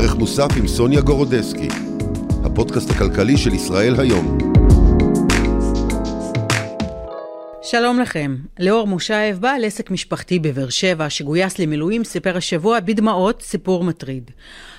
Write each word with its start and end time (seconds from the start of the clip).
ערך 0.00 0.14
מוסף 0.14 0.48
עם 0.56 0.68
סוניה 0.68 1.00
גורודסקי, 1.00 1.68
הפודקאסט 2.44 2.90
הכלכלי 2.90 3.36
של 3.36 3.54
ישראל 3.54 4.00
היום. 4.00 4.38
שלום 7.62 8.00
לכם. 8.00 8.36
ליאור 8.58 8.86
מושייב, 8.86 9.40
בעל 9.40 9.64
עסק 9.64 9.90
משפחתי 9.90 10.38
בבאר 10.38 10.68
שבע, 10.68 11.10
שגויס 11.10 11.58
למילואים, 11.58 12.04
סיפר 12.04 12.36
השבוע 12.36 12.80
בדמעות 12.80 13.42
סיפור 13.42 13.84
מטריד. 13.84 14.30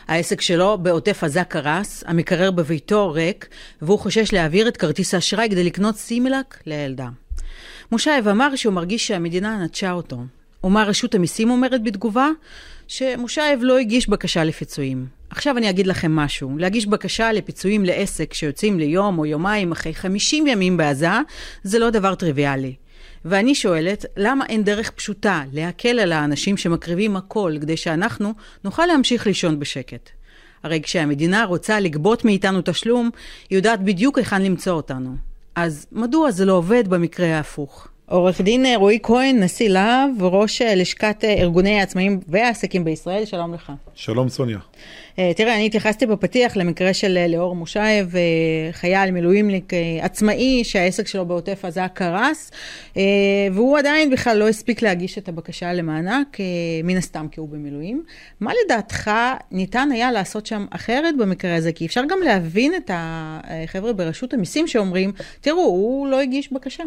העסק 0.07 0.41
שלו 0.41 0.77
בעוטף 0.77 1.23
עזה 1.23 1.43
קרס, 1.43 2.03
המקרר 2.07 2.51
בביתו 2.51 3.11
ריק, 3.11 3.47
והוא 3.81 3.99
חושש 3.99 4.33
להעביר 4.33 4.67
את 4.67 4.77
כרטיס 4.77 5.13
האשראי 5.13 5.49
כדי 5.49 5.63
לקנות 5.63 5.95
סימילק 5.95 6.57
לילדה. 6.65 7.09
מושייב 7.91 8.27
אמר 8.27 8.55
שהוא 8.55 8.73
מרגיש 8.73 9.07
שהמדינה 9.07 9.63
נטשה 9.63 9.91
אותו. 9.91 10.17
ומה 10.63 10.83
רשות 10.83 11.15
המיסים 11.15 11.49
אומרת 11.49 11.83
בתגובה? 11.83 12.29
שמושייב 12.91 13.59
לא 13.63 13.77
הגיש 13.77 14.09
בקשה 14.09 14.43
לפיצויים. 14.43 15.07
עכשיו 15.29 15.57
אני 15.57 15.69
אגיד 15.69 15.87
לכם 15.87 16.15
משהו. 16.15 16.57
להגיש 16.57 16.85
בקשה 16.85 17.31
לפיצויים 17.31 17.85
לעסק 17.85 18.33
שיוצאים 18.33 18.79
ליום 18.79 19.19
או 19.19 19.25
יומיים 19.25 19.71
אחרי 19.71 19.93
50 19.93 20.47
ימים 20.47 20.77
בעזה, 20.77 21.07
זה 21.63 21.79
לא 21.79 21.89
דבר 21.89 22.15
טריוויאלי. 22.15 22.75
ואני 23.25 23.55
שואלת, 23.55 24.05
למה 24.17 24.45
אין 24.45 24.63
דרך 24.63 24.91
פשוטה 24.91 25.43
להקל 25.53 25.99
על 25.99 26.11
האנשים 26.11 26.57
שמקריבים 26.57 27.15
הכל 27.15 27.55
כדי 27.61 27.77
שאנחנו 27.77 28.33
נוכל 28.63 28.85
להמשיך 28.85 29.27
לישון 29.27 29.59
בשקט? 29.59 30.09
הרי 30.63 30.81
כשהמדינה 30.83 31.43
רוצה 31.43 31.79
לגבות 31.79 32.25
מאיתנו 32.25 32.59
תשלום, 32.65 33.09
היא 33.49 33.57
יודעת 33.57 33.83
בדיוק 33.83 34.17
היכן 34.17 34.41
למצוא 34.41 34.73
אותנו. 34.73 35.15
אז 35.55 35.87
מדוע 35.91 36.31
זה 36.31 36.45
לא 36.45 36.53
עובד 36.53 36.87
במקרה 36.87 37.37
ההפוך? 37.37 37.87
עורך 38.11 38.41
דין 38.41 38.65
רועי 38.75 38.99
כהן, 39.03 39.43
נשיא 39.43 39.69
להב, 39.69 40.23
ראש 40.23 40.61
לשכת 40.61 41.23
ארגוני 41.23 41.79
העצמאים 41.79 42.19
והעסקים 42.27 42.83
בישראל, 42.83 43.25
שלום 43.25 43.53
לך. 43.53 43.71
שלום 43.95 44.29
סוניה. 44.29 44.57
תראה, 45.15 45.55
אני 45.55 45.65
התייחסתי 45.65 46.05
בפתיח 46.05 46.57
למקרה 46.57 46.93
של 46.93 47.25
ליאור 47.27 47.55
מושייב, 47.55 48.13
חייל 48.71 49.11
מילואימניק 49.11 49.73
עצמאי 50.01 50.63
שהעסק 50.63 51.07
שלו 51.07 51.25
בעוטף 51.25 51.65
עזה 51.65 51.87
קרס, 51.93 52.51
והוא 53.53 53.77
עדיין 53.77 54.09
בכלל 54.09 54.37
לא 54.37 54.49
הספיק 54.49 54.81
להגיש 54.81 55.17
את 55.17 55.29
הבקשה 55.29 55.73
למענק, 55.73 56.37
מן 56.83 56.97
הסתם 56.97 57.27
כי 57.31 57.39
הוא 57.39 57.49
במילואים. 57.49 58.03
מה 58.39 58.51
לדעתך 58.65 59.11
ניתן 59.51 59.89
היה 59.91 60.11
לעשות 60.11 60.45
שם 60.45 60.65
אחרת 60.69 61.17
במקרה 61.17 61.55
הזה? 61.55 61.71
כי 61.71 61.85
אפשר 61.85 62.01
גם 62.09 62.19
להבין 62.25 62.73
את 62.75 62.91
החבר'ה 62.93 63.93
ברשות 63.93 64.33
המיסים 64.33 64.67
שאומרים, 64.67 65.11
תראו, 65.41 65.63
הוא 65.63 66.07
לא 66.07 66.19
הגיש 66.19 66.53
בקשה. 66.53 66.83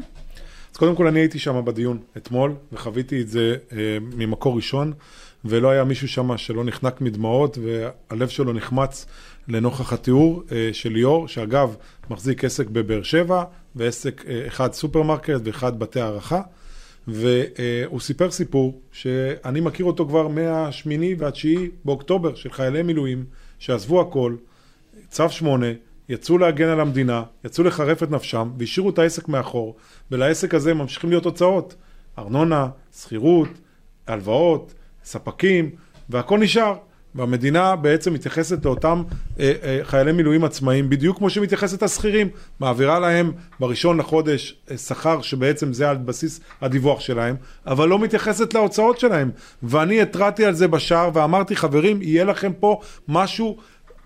אז 0.75 0.79
קודם 0.79 0.97
כל 0.97 1.07
אני 1.07 1.21
הייתי 1.21 1.39
שם 1.39 1.65
בדיון 1.65 1.99
אתמול, 2.17 2.55
וחוויתי 2.73 3.21
את 3.21 3.29
זה 3.29 3.57
אה, 3.73 3.99
ממקור 4.01 4.57
ראשון, 4.57 4.93
ולא 5.45 5.71
היה 5.71 5.85
מישהו 5.85 6.09
שם 6.09 6.37
שלא 6.37 6.65
נחנק 6.65 7.01
מדמעות, 7.01 7.59
והלב 7.59 8.29
שלו 8.29 8.53
נחמץ 8.53 9.07
לנוכח 9.49 9.93
התיאור 9.93 10.43
אה, 10.53 10.71
של 10.73 10.93
ליאור, 10.93 11.29
שאגב, 11.29 11.77
מחזיק 12.11 12.45
עסק 12.45 12.67
בבאר 12.67 13.03
שבע, 13.03 13.45
ועסק 13.77 14.25
אה, 14.29 14.47
אחד 14.47 14.73
סופרמרקט 14.73 15.41
ואחד 15.45 15.79
בתי 15.79 16.01
הארחה, 16.01 16.41
והוא 17.09 18.01
סיפר 18.01 18.31
סיפור 18.31 18.81
שאני 18.93 19.61
מכיר 19.61 19.87
אותו 19.87 20.07
כבר 20.07 20.29
מהשמיני 20.29 21.15
והתשיעי 21.19 21.71
באוקטובר, 21.85 22.35
של 22.35 22.53
חיילי 22.53 22.83
מילואים 22.83 23.25
שעזבו 23.59 24.01
הכל, 24.01 24.37
צו 25.11 25.31
שמונה, 25.31 25.67
יצאו 26.09 26.39
להגן 26.39 26.69
על 26.69 26.81
המדינה, 26.81 27.23
יצאו 27.45 27.65
לחרף 27.65 28.03
את 28.03 28.11
נפשם 28.11 28.51
והשאירו 28.59 28.91
את 28.91 28.99
העסק 28.99 29.29
מאחור 29.29 29.77
ולעסק 30.11 30.55
הזה 30.55 30.75
ממשיכים 30.75 31.11
להיות 31.11 31.25
הוצאות. 31.25 31.75
ארנונה, 32.19 32.69
שכירות, 33.01 33.49
הלוואות, 34.07 34.75
ספקים 35.05 35.71
והכל 36.09 36.39
נשאר. 36.39 36.75
והמדינה 37.15 37.77
בעצם 37.77 38.13
מתייחסת 38.15 38.65
לאותם 38.65 39.03
אה, 39.41 39.53
אה, 39.63 39.81
חיילי 39.83 40.13
מילואים 40.13 40.45
עצמאיים 40.45 40.91
בדיוק 40.91 41.19
כמו 41.19 41.31
שמתייחסת 41.31 41.83
השכירים. 41.83 42.29
מעבירה 42.61 42.99
להם 42.99 43.33
בראשון 43.61 43.99
לחודש 43.99 44.57
אה, 44.71 44.77
שכר 44.77 45.23
שבעצם 45.23 45.73
זה 45.73 45.91
על 45.91 45.97
בסיס 45.97 46.41
הדיווח 46.61 47.01
שלהם 47.01 47.37
אבל 47.67 47.89
לא 47.89 47.99
מתייחסת 47.99 48.55
להוצאות 48.55 48.99
שלהם. 48.99 49.31
ואני 49.63 50.03
התרעתי 50.03 50.45
על 50.45 50.55
זה 50.55 50.69
בשער 50.69 51.11
ואמרתי 51.15 51.57
חברים 51.57 52.03
יהיה 52.03 52.25
לכם 52.25 52.53
פה 52.61 52.81
משהו 53.09 53.57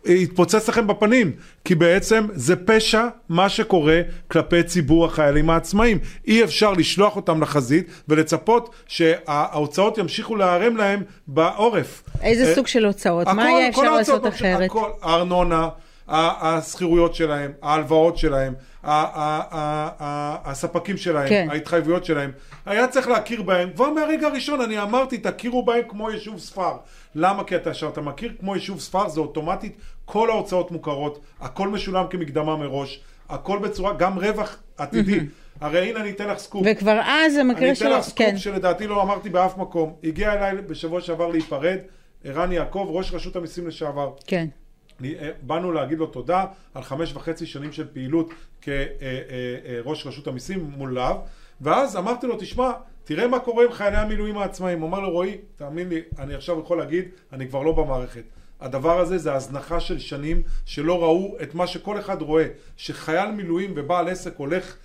יתפוצץ 0.07 0.69
לכם 0.69 0.87
בפנים, 0.87 1.33
כי 1.65 1.75
בעצם 1.75 2.27
זה 2.33 2.57
פשע 2.57 3.07
מה 3.29 3.49
שקורה 3.49 4.01
כלפי 4.31 4.63
ציבור 4.63 5.05
החיילים 5.05 5.51
העצמאים. 5.51 5.99
אי 6.27 6.45
אפשר 6.45 6.73
לשלוח 6.73 7.17
אותם 7.17 7.43
לחזית 7.43 7.91
ולצפות 8.09 8.75
שההוצאות 8.87 9.99
ימשיכו 9.99 10.37
להיערם 10.37 10.77
להם 10.77 11.03
בעורף. 11.27 12.03
איזה 12.23 12.55
סוג 12.55 12.67
של 12.67 12.85
הוצאות? 12.85 13.29
מה 13.29 13.45
היה 13.45 13.69
אפשר 13.69 13.95
לעשות 13.95 14.27
אחרת? 14.27 14.71
הכל, 14.71 14.91
הארנונה, 15.03 15.69
השכירויות 16.09 17.15
שלהם, 17.15 17.53
ההלוואות 17.63 18.19
שלהם, 18.19 18.55
הספקים 20.45 20.97
שלהם, 20.97 21.29
כן. 21.29 21.47
ההתחייבויות 21.51 22.05
שלהם, 22.05 22.31
היה 22.67 22.89
צריך 22.89 23.09
להכיר 23.09 23.43
בהם, 23.43 23.71
כבר 23.75 23.91
מהרגע 23.91 24.27
הראשון 24.27 24.61
אני 24.61 24.83
אמרתי 24.83 25.19
תכירו 25.19 25.65
בהם 25.65 25.83
כמו 25.89 26.11
יישוב 26.11 26.39
ספר. 26.39 26.73
למה? 27.15 27.45
כי 27.45 27.57
אתה, 27.57 27.75
שאתה 27.75 28.01
מכיר 28.01 28.33
כמו 28.41 28.55
יישוב 28.55 28.81
ספר 28.81 29.09
זה 29.09 29.21
אוטומטית 29.21 29.77
כל 30.05 30.31
ההוצאות 30.31 30.71
מוכרות, 30.71 31.21
הכל 31.41 31.69
משולם 31.69 32.05
כמקדמה 32.11 32.57
מראש, 32.57 33.01
הכל 33.29 33.59
בצורה, 33.59 33.93
גם 33.93 34.19
רווח 34.19 34.57
עתידי. 34.79 35.21
הרי 35.61 35.91
הנה 35.91 36.01
אני 36.01 36.11
אתן 36.11 36.29
לך 36.29 36.39
סקופ. 36.39 36.67
וכבר 36.67 37.01
אז 37.07 37.37
המקרה 37.37 37.75
שלו, 37.75 37.87
אני 37.87 37.95
אתן 37.95 38.01
לך 38.01 38.05
סקופ 38.05 38.19
כן. 38.19 38.39
שלדעתי 38.39 38.87
לא 38.87 39.03
אמרתי 39.03 39.29
באף 39.29 39.57
מקום. 39.57 39.95
הגיע 40.05 40.33
אליי 40.33 40.63
בשבוע 40.63 41.01
שעבר 41.01 41.29
להיפרד, 41.29 41.79
ערן 42.25 42.53
יעקב, 42.53 42.87
ראש 42.91 43.13
רשות 43.13 43.37
המיסים 43.37 43.69
לשעבר. 43.69 44.11
כן. 44.27 44.47
אה, 45.05 45.31
באנו 45.43 45.73
להגיד 45.73 45.99
לו 45.99 46.07
תודה 46.07 46.45
על 46.75 46.83
חמש 46.83 47.13
וחצי 47.15 47.47
שנים 47.47 47.73
של 47.73 47.87
פעילות 47.93 48.31
כראש 48.63 48.73
אה, 49.03 49.83
אה, 49.83 50.11
רשות 50.11 50.27
המיסים 50.27 50.71
מול 50.77 50.95
להב 50.95 51.17
ואז 51.61 51.97
אמרתי 51.97 52.27
לו 52.27 52.37
תשמע 52.39 52.73
תראה 53.05 53.27
מה 53.27 53.39
קורה 53.39 53.65
עם 53.65 53.73
חיילי 53.73 53.97
המילואים 53.97 54.39
העצמאים. 54.39 54.81
הוא 54.81 54.89
אמר 54.89 55.01
לו 55.01 55.11
רועי 55.11 55.37
תאמין 55.57 55.89
לי 55.89 56.03
אני 56.19 56.35
עכשיו 56.35 56.61
יכול 56.61 56.79
להגיד 56.79 57.05
אני 57.33 57.49
כבר 57.49 57.63
לא 57.63 57.73
במערכת. 57.73 58.23
הדבר 58.61 59.01
הזה 59.01 59.19
זה 59.19 59.35
הזנחה 59.35 59.81
של 59.81 59.99
שנים 59.99 60.43
שלא 60.65 61.03
ראו 61.03 61.37
את 61.43 61.55
מה 61.55 61.67
שכל 61.67 61.99
אחד 61.99 62.23
רואה 62.23 62.47
שחייל 62.77 63.31
מילואים 63.31 63.73
ובעל 63.77 64.09
עסק 64.09 64.37
הולך 64.37 64.77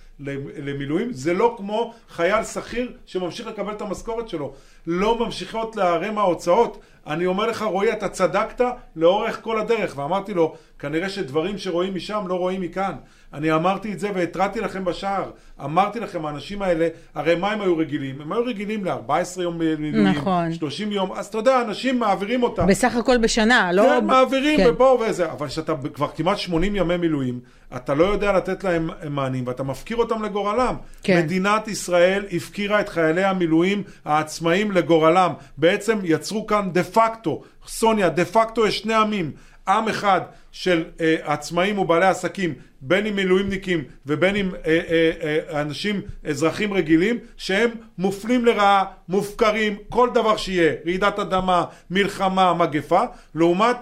למילואים. 0.64 1.12
זה 1.12 1.34
לא 1.34 1.54
כמו 1.56 1.94
חייל 2.10 2.44
שכיר 2.44 2.92
שממשיך 3.06 3.46
לקבל 3.46 3.72
את 3.72 3.82
המשכורת 3.82 4.28
שלו. 4.28 4.52
לא 4.86 5.18
ממשיכות 5.18 5.76
להיערם 5.76 6.18
ההוצאות. 6.18 6.80
אני 7.06 7.26
אומר 7.26 7.46
לך 7.46 7.62
רועי 7.62 7.92
אתה 7.92 8.08
צדקת 8.08 8.64
לאורך 8.96 9.38
כל 9.42 9.60
הדרך. 9.60 9.98
ואמרתי 9.98 10.34
לו 10.34 10.54
כנראה 10.78 11.08
שדברים 11.08 11.58
שרואים 11.58 11.94
משם 11.94 12.24
לא 12.28 12.34
רואים 12.34 12.60
מכאן. 12.60 12.92
אני 13.34 13.52
אמרתי 13.52 13.92
את 13.92 14.00
זה 14.00 14.10
והתרעתי 14.14 14.60
לכם 14.60 14.84
בשער. 14.84 15.30
אמרתי 15.64 16.00
לכם 16.00 16.26
האנשים 16.26 16.62
האלה 16.62 16.88
הרי 17.14 17.34
מה 17.34 17.52
הם 17.52 17.60
היו 17.60 17.76
רגילים? 17.76 18.20
הם 18.20 18.32
היו 18.32 18.44
רגילים 18.44 18.84
ל-14 18.84 19.42
יום 19.42 19.58
מילואים 19.58 20.06
נכון. 20.06 20.52
30 20.52 20.92
יום. 20.92 21.12
אז 21.12 21.26
אתה 21.26 21.38
יודע 21.38 21.60
אנשים 21.60 21.98
מעבירים 21.98 22.42
אותם 22.42 22.66
בסך 22.66 22.96
הכל 22.96 23.18
בשנה 23.18 23.72
לא 23.72 23.82
כן 23.82 24.06
מעבירים 24.06 24.56
כן. 24.56 24.70
ופה 24.74 24.98
וזה. 25.08 25.32
אבל 25.32 25.48
כשאתה 25.48 25.72
כבר 25.94 26.08
כמעט 26.16 26.38
80 26.38 26.76
ימי 26.76 26.96
מילואים 26.96 27.40
אתה 27.76 27.94
לא 27.94 28.04
יודע 28.04 28.32
לתת 28.32 28.64
להם 28.64 28.90
מענים 29.10 29.46
ואתה 29.46 29.62
מפקיר 29.62 29.96
אותם 29.96 30.22
לגורלם. 30.22 30.76
כן. 31.02 31.18
מדינת 31.18 31.68
ישראל 31.68 32.24
הפקירה 32.32 32.80
את 32.80 32.88
חיילי 32.88 33.24
המילואים 33.24 33.82
העצמאים 34.04 34.72
לגורלם. 34.72 35.32
בעצם 35.58 35.98
יצרו 36.02 36.46
כאן 36.46 36.70
דה 36.72 36.84
פקטו 36.84 37.42
סוניה 37.66 38.08
דה 38.08 38.24
פקטו 38.24 38.66
יש 38.66 38.78
שני 38.78 38.94
עמים. 38.94 39.30
עם 39.68 39.88
אחד 39.88 40.20
של 40.52 40.84
אה, 41.00 41.16
עצמאים 41.22 41.78
ובעלי 41.78 42.06
עסקים, 42.06 42.54
בין 42.80 43.06
אם 43.06 43.16
מילואימניקים 43.16 43.84
ובין 44.06 44.36
אם 44.36 44.50
אה, 44.66 44.80
אה, 44.88 45.10
אה, 45.22 45.60
אנשים, 45.60 46.00
אזרחים 46.24 46.72
רגילים, 46.72 47.18
שהם 47.36 47.70
מופלים 47.98 48.44
לרעה, 48.44 48.84
מופקרים, 49.08 49.76
כל 49.88 50.08
דבר 50.14 50.36
שיהיה, 50.36 50.72
רעידת 50.86 51.18
אדמה, 51.18 51.64
מלחמה, 51.90 52.54
מגפה, 52.54 53.02
לעומת 53.34 53.76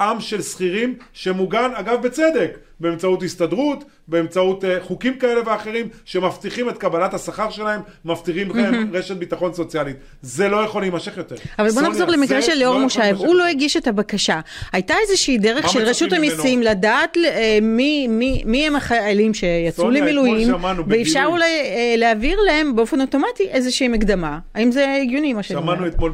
עם 0.00 0.20
של 0.20 0.42
שכירים 0.42 0.94
שמוגן, 1.12 1.70
אגב 1.74 2.02
בצדק, 2.02 2.58
באמצעות 2.80 3.22
הסתדרות, 3.22 3.84
באמצעות 4.08 4.64
uh, 4.64 4.66
חוקים 4.82 5.18
כאלה 5.18 5.40
ואחרים 5.46 5.88
שמבטיחים 6.04 6.68
את 6.68 6.78
קבלת 6.78 7.14
השכר 7.14 7.50
שלהם, 7.50 7.80
מבטיחים 8.04 8.50
לכם 8.50 8.90
רשת 8.92 9.16
ביטחון 9.16 9.54
סוציאלית. 9.54 9.96
זה 10.22 10.48
לא 10.48 10.56
יכול 10.56 10.82
להימשך 10.82 11.16
יותר. 11.16 11.36
אבל 11.58 11.70
בוא 11.70 11.82
נחזור 11.82 12.08
למקרה 12.08 12.42
של 12.42 12.54
ליאור 12.54 12.74
לא 12.74 12.80
מושייב, 12.80 13.16
הוא 13.16 13.34
לא 13.34 13.46
הגיש 13.46 13.76
את 13.76 13.86
הבקשה. 13.86 14.40
הייתה 14.72 14.94
איזושהי 15.02 15.38
דרך 15.38 15.68
של 15.68 15.82
רשות 15.82 16.12
המיסים 16.12 16.62
לדעת 16.62 17.16
uh, 17.16 17.20
מי, 17.62 18.06
מי, 18.08 18.42
מי 18.46 18.66
הם 18.66 18.76
החיילים 18.76 19.34
שיצאו 19.34 19.90
למילואים, 19.90 20.48
ואפשר 20.86 21.24
אולי 21.26 21.44
uh, 21.44 21.98
להעביר 21.98 22.40
להם 22.40 22.76
באופן 22.76 23.00
אוטומטי 23.00 23.48
איזושהי 23.48 23.88
מקדמה. 23.88 24.38
האם 24.54 24.72
זה 24.72 24.94
הגיוני 25.02 25.32
מה 25.32 25.42
שאני 25.42 25.58
אומר? 25.58 25.74
שמענו 25.74 25.86
אתמול 25.86 26.12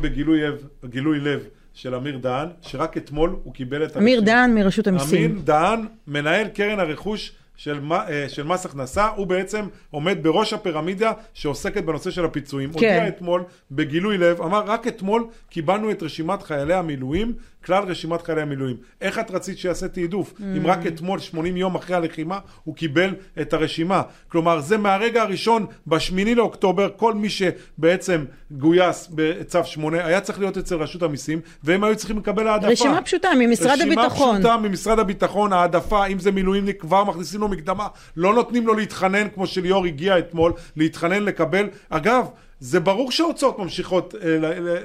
בגילוי 0.83 1.21
לב. 1.21 1.60
של 1.81 1.94
אמיר 1.94 2.19
דהן, 2.19 2.49
שרק 2.61 2.97
אתמול 2.97 3.37
הוא 3.43 3.55
קיבל 3.55 3.85
את... 3.85 3.97
אמיר 3.97 4.21
דהן 4.21 4.55
מרשות 4.55 4.87
המיסים. 4.87 5.31
אמיר 5.31 5.43
דהן, 5.44 5.87
מנהל 6.06 6.49
קרן 6.49 6.81
הרכוש 6.81 7.32
של, 7.56 7.81
אה, 7.93 8.29
של 8.29 8.43
מס 8.43 8.67
הכנסה, 8.67 9.09
הוא 9.09 9.27
בעצם 9.27 9.67
עומד 9.91 10.19
בראש 10.23 10.53
הפירמידה 10.53 11.12
שעוסקת 11.35 11.85
בנושא 11.85 12.11
של 12.11 12.25
הפיצויים. 12.25 12.73
כן. 12.73 12.77
הודיע 12.77 13.09
אתמול, 13.09 13.44
בגילוי 13.71 14.19
לב, 14.19 14.43
אמר, 14.43 14.62
רק 14.67 14.87
אתמול 14.87 15.27
קיבלנו 15.50 15.91
את 15.91 16.03
רשימת 16.03 16.43
חיילי 16.43 16.75
המילואים 16.75 17.32
כלל 17.65 17.85
רשימת 17.85 18.23
חיילי 18.23 18.43
המילואים. 18.43 18.77
איך 19.01 19.19
את 19.19 19.31
רצית 19.31 19.59
שיעשה 19.59 19.89
תעדוף? 19.89 20.33
Mm. 20.33 20.43
אם 20.57 20.67
רק 20.67 20.87
אתמול, 20.87 21.19
80 21.19 21.57
יום 21.57 21.75
אחרי 21.75 21.97
הלחימה, 21.97 22.39
הוא 22.65 22.75
קיבל 22.75 23.15
את 23.41 23.53
הרשימה. 23.53 24.03
כלומר, 24.29 24.61
זה 24.61 24.77
מהרגע 24.77 25.23
הראשון, 25.23 25.67
בשמיני 25.87 26.35
לאוקטובר, 26.35 26.89
כל 26.97 27.15
מי 27.15 27.29
שבעצם 27.29 28.25
גויס 28.51 29.09
בצו 29.15 29.65
8, 29.65 30.07
היה 30.07 30.21
צריך 30.21 30.39
להיות 30.39 30.59
אצל 30.59 30.75
רשות 30.75 31.03
המיסים, 31.03 31.41
והם 31.65 31.85
היו 31.85 31.97
צריכים 31.97 32.19
לקבל 32.19 32.49
העדפה. 32.49 32.69
רשימה 32.69 33.03
פשוטה 33.03 33.29
ממשרד 33.39 33.81
הביטחון. 33.81 34.37
רשימה 34.37 34.39
פשוטה 34.39 34.57
ממשרד 34.57 34.99
הביטחון, 34.99 35.53
העדפה, 35.53 36.07
אם 36.07 36.19
זה 36.19 36.33
מילואימניק, 36.33 36.81
כבר 36.81 37.05
מכניסים 37.05 37.41
לו 37.41 37.49
מקדמה. 37.49 37.87
לא 38.17 38.35
נותנים 38.35 38.67
לו 38.67 38.75
להתחנן, 38.75 39.29
כמו 39.29 39.47
שליאור 39.47 39.87
הגיע 39.87 40.19
אתמול, 40.19 40.53
להתחנן 40.77 41.23
לקבל. 41.23 41.69
אגב, 41.91 42.27
זה 42.61 42.81
ברור 42.81 43.12
שההוצאות 43.12 43.59
ממשיכות 43.59 44.15
אה, 44.15 44.37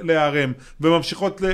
להיערם, 0.02 0.52
וממשיכות 0.80 1.40
ל... 1.40 1.44
אה, 1.44 1.50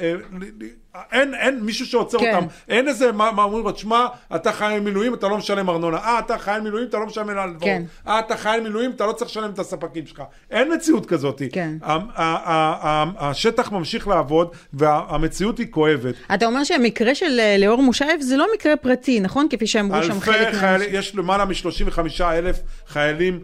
אה, 0.00 0.14
ל- 0.40 0.66
אין, 1.12 1.34
אין 1.34 1.60
מישהו 1.60 1.86
שעוצר 1.86 2.18
כן. 2.18 2.34
אותם, 2.34 2.46
אין 2.68 2.88
איזה, 2.88 3.12
מה, 3.12 3.32
מה 3.32 3.42
אומרים 3.42 3.64
לו, 3.64 3.72
תשמע, 3.72 4.06
אתה 4.34 4.52
חייל 4.52 4.80
מילואים, 4.80 5.14
אתה 5.14 5.28
לא 5.28 5.36
משלם 5.36 5.70
ארנונה, 5.70 5.96
אה, 5.96 6.18
אתה 6.18 6.38
חייל 6.38 6.60
מילואים, 6.60 6.86
אתה 6.88 6.98
לא 6.98 7.06
משלם 7.06 7.28
על 7.28 7.38
הלוואות, 7.38 7.62
כן. 7.62 7.82
אה, 8.06 8.18
אתה 8.18 8.36
חייל 8.36 8.60
מילואים, 8.60 8.90
אתה 8.90 9.06
לא 9.06 9.12
צריך 9.12 9.30
לשלם 9.30 9.50
את 9.50 9.58
הספקים 9.58 10.06
שלך. 10.06 10.22
אין 10.50 10.74
מציאות 10.74 11.06
כזאת. 11.06 11.42
כן. 11.52 11.76
השטח 13.18 13.72
ממשיך 13.72 14.08
לעבוד, 14.08 14.48
והמציאות 14.72 15.58
היא 15.58 15.66
כואבת. 15.70 16.14
אתה 16.34 16.46
אומר 16.46 16.64
שהמקרה 16.64 17.14
של 17.14 17.40
ליאור 17.58 17.82
מושייב 17.82 18.20
זה 18.20 18.36
לא 18.36 18.46
מקרה 18.54 18.76
פרטי, 18.76 19.20
נכון? 19.20 19.46
כפי 19.50 19.66
שאמרו 19.66 20.02
שם 20.02 20.20
חלק 20.20 20.36
אלפי 20.36 20.52
מה... 20.52 20.60
חיילים, 20.60 20.88
יש 20.92 21.14
למעלה 21.14 21.44
מ-35 21.44 22.22
אלף 22.22 22.60
חיילים 22.86 23.40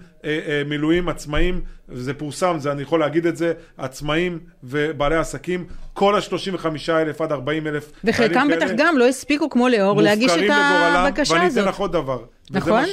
מילואים 0.66 1.08
עצמאים, 1.08 1.60
וזה 1.88 2.14
פורסם, 2.14 2.56
זה, 2.58 2.72
אני 2.72 2.82
יכול 2.82 3.00
להגיד 3.00 3.26
את 3.26 3.36
זה, 3.36 3.52
עצמאים 3.78 4.38
ובעלי 4.64 5.16
עסקים, 5.16 5.66
כל 5.92 6.14
ה-35 6.16 6.66
אלף 6.90 7.20
עד 7.20 7.32
40 7.32 7.66
אלף 7.66 7.92
וחלקם 8.04 8.48
בטח 8.56 8.70
גם 8.76 8.98
לא 8.98 9.08
הספיקו 9.08 9.50
כמו 9.50 9.68
ליאור 9.68 10.02
להגיש 10.02 10.32
את 10.32 10.50
הבקשה 10.50 11.34
ואני 11.34 11.46
הזאת. 11.46 11.58
אתן 11.58 11.68
לך 11.68 11.78
עוד 11.78 11.92
דבר. 11.92 12.24
נכון? 12.50 12.84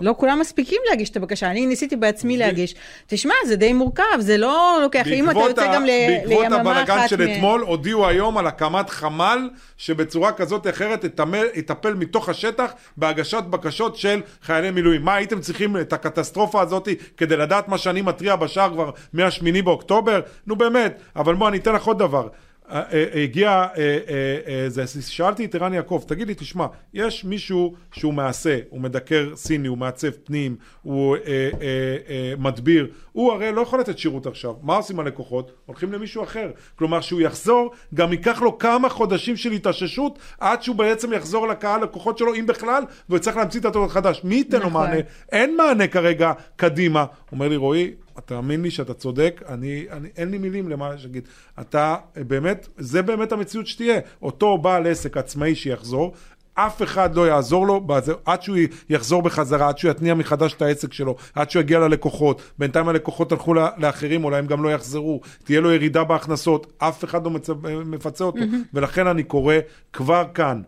לא 0.00 0.14
כולם 0.18 0.38
מספיקים 0.40 0.78
להגיש 0.90 1.10
את 1.10 1.16
הבקשה, 1.16 1.50
אני 1.50 1.66
ניסיתי 1.66 1.96
בעצמי 1.96 2.36
להגיש. 2.36 2.74
תשמע, 3.06 3.34
זה 3.46 3.56
די 3.56 3.72
מורכב, 3.72 4.02
זה 4.18 4.36
לא 4.36 4.78
לוקח, 4.82 5.06
אם 5.06 5.24
אתה 5.24 5.34
בעקבות 5.34 5.50
יוצא 5.50 5.74
גם 5.74 5.84
ל- 5.84 5.88
בעקבות 6.08 6.42
ליממה 6.42 6.70
הבלגן 6.70 6.98
אחת... 6.98 7.08
של 7.08 7.22
אתמול, 7.22 7.60
הודיעו 7.60 8.06
היום 8.06 8.38
על 8.38 8.46
הקמת 8.46 8.90
חמ"ל 8.90 9.50
שבצורה 9.76 10.32
כזאת 10.32 10.66
או 10.66 10.70
אחרת 10.70 11.04
יטפל 11.54 11.94
מתוך 11.94 12.28
השטח 12.28 12.72
בהגשת 12.96 13.42
בקשות 13.50 13.96
של 13.96 14.20
חיילי 14.42 14.70
מילואים. 14.70 15.02
מה 15.02 15.14
הייתם 15.14 15.40
צריכים 15.40 15.76
את 15.76 15.92
הקטסטרופה 15.92 16.62
הזאת 16.62 16.88
כדי 17.16 17.36
לדעת 17.36 17.68
מה 17.68 17.78
שאני 17.78 18.02
מתריע 18.02 18.36
בשער 18.36 18.70
כבר 18.70 18.90
מה-8 19.12 19.62
באוקטובר? 19.64 20.20
נו 20.46 20.56
באמת, 20.56 21.00
אבל 21.16 21.34
בוא 21.34 21.48
אני 21.48 21.58
אתן 21.58 21.72
לך 21.74 21.84
עוד 21.84 21.98
דבר. 21.98 22.28
אה, 22.74 22.82
אה, 22.92 23.22
הגיע, 23.22 23.66
אה, 23.76 24.84
שאלתי 25.00 25.44
את 25.44 25.54
ערן 25.54 25.74
יעקב, 25.74 26.02
תגיד 26.06 26.28
לי, 26.28 26.34
תשמע, 26.34 26.66
יש 26.94 27.24
מישהו 27.24 27.74
שהוא 27.92 28.14
מעשה, 28.14 28.58
הוא 28.68 28.80
מדקר 28.80 29.30
סיני, 29.34 29.68
הוא 29.68 29.78
מעצב 29.78 30.10
פנים, 30.10 30.56
הוא 30.82 31.16
מדביר, 32.38 32.86
הוא 33.12 33.32
הרי 33.32 33.52
לא 33.52 33.60
יכול 33.60 33.80
לתת 33.80 33.98
שירות 33.98 34.26
עכשיו. 34.26 34.54
מה 34.62 34.76
עושים 34.76 35.00
הלקוחות? 35.00 35.52
הולכים 35.66 35.92
למישהו 35.92 36.22
אחר. 36.22 36.50
כלומר, 36.76 37.00
שהוא 37.00 37.20
יחזור, 37.20 37.72
גם 37.94 38.12
ייקח 38.12 38.42
לו 38.42 38.58
כמה 38.58 38.88
חודשים 38.88 39.36
של 39.36 39.52
התאוששות, 39.52 40.18
עד 40.40 40.62
שהוא 40.62 40.76
בעצם 40.76 41.12
יחזור 41.12 41.48
לקהל 41.48 41.82
לקוחות 41.82 42.18
שלו, 42.18 42.34
אם 42.34 42.46
בכלל, 42.46 42.82
והוא 43.08 43.18
צריך 43.18 43.36
להמציא 43.36 43.60
את 43.60 43.64
התור 43.64 43.84
החדש. 43.84 44.20
מי 44.24 44.34
ייתן 44.34 44.60
לו 44.60 44.66
נכון. 44.66 44.72
מענה? 44.72 45.00
אין 45.32 45.56
מענה 45.56 45.86
כרגע 45.86 46.32
קדימה. 46.56 47.04
אומר 47.32 47.48
לי, 47.48 47.56
רועי, 47.56 47.90
תאמין 48.20 48.62
לי 48.62 48.70
שאתה 48.70 48.94
צודק, 48.94 49.42
אני, 49.48 49.86
אני, 49.90 50.08
אין 50.16 50.30
לי 50.30 50.38
מילים 50.38 50.68
למה 50.68 50.90
להגיד. 50.94 51.28
אתה 51.60 51.96
באמת, 52.16 52.68
זה 52.76 53.02
באמת 53.02 53.32
המציאות 53.32 53.66
שתהיה. 53.66 54.00
אותו 54.22 54.58
בעל 54.58 54.86
עסק 54.86 55.16
עצמאי 55.16 55.54
שיחזור, 55.54 56.14
אף 56.54 56.82
אחד 56.82 57.14
לא 57.14 57.28
יעזור 57.28 57.66
לו 57.66 57.80
בזה, 57.80 58.12
עד 58.24 58.42
שהוא 58.42 58.56
יחזור 58.88 59.22
בחזרה, 59.22 59.68
עד 59.68 59.78
שהוא 59.78 59.90
יתניע 59.90 60.14
מחדש 60.14 60.54
את 60.54 60.62
העסק 60.62 60.92
שלו, 60.92 61.16
עד 61.34 61.50
שהוא 61.50 61.60
יגיע 61.60 61.78
ללקוחות. 61.78 62.42
בינתיים 62.58 62.88
הלקוחות 62.88 63.32
הלכו 63.32 63.54
לאחרים, 63.54 64.24
אולי 64.24 64.38
הם 64.38 64.46
גם 64.46 64.64
לא 64.64 64.68
יחזרו. 64.68 65.20
תהיה 65.44 65.60
לו 65.60 65.72
ירידה 65.72 66.04
בהכנסות, 66.04 66.72
אף 66.78 67.04
אחד 67.04 67.24
לא. 67.24 67.30
מפצה 67.84 68.24
אותו. 68.24 68.38
ולכן 68.74 69.06
אני 69.06 69.22
קורא 69.22 69.54
כבר 69.92 70.24
כאן. 70.34 70.62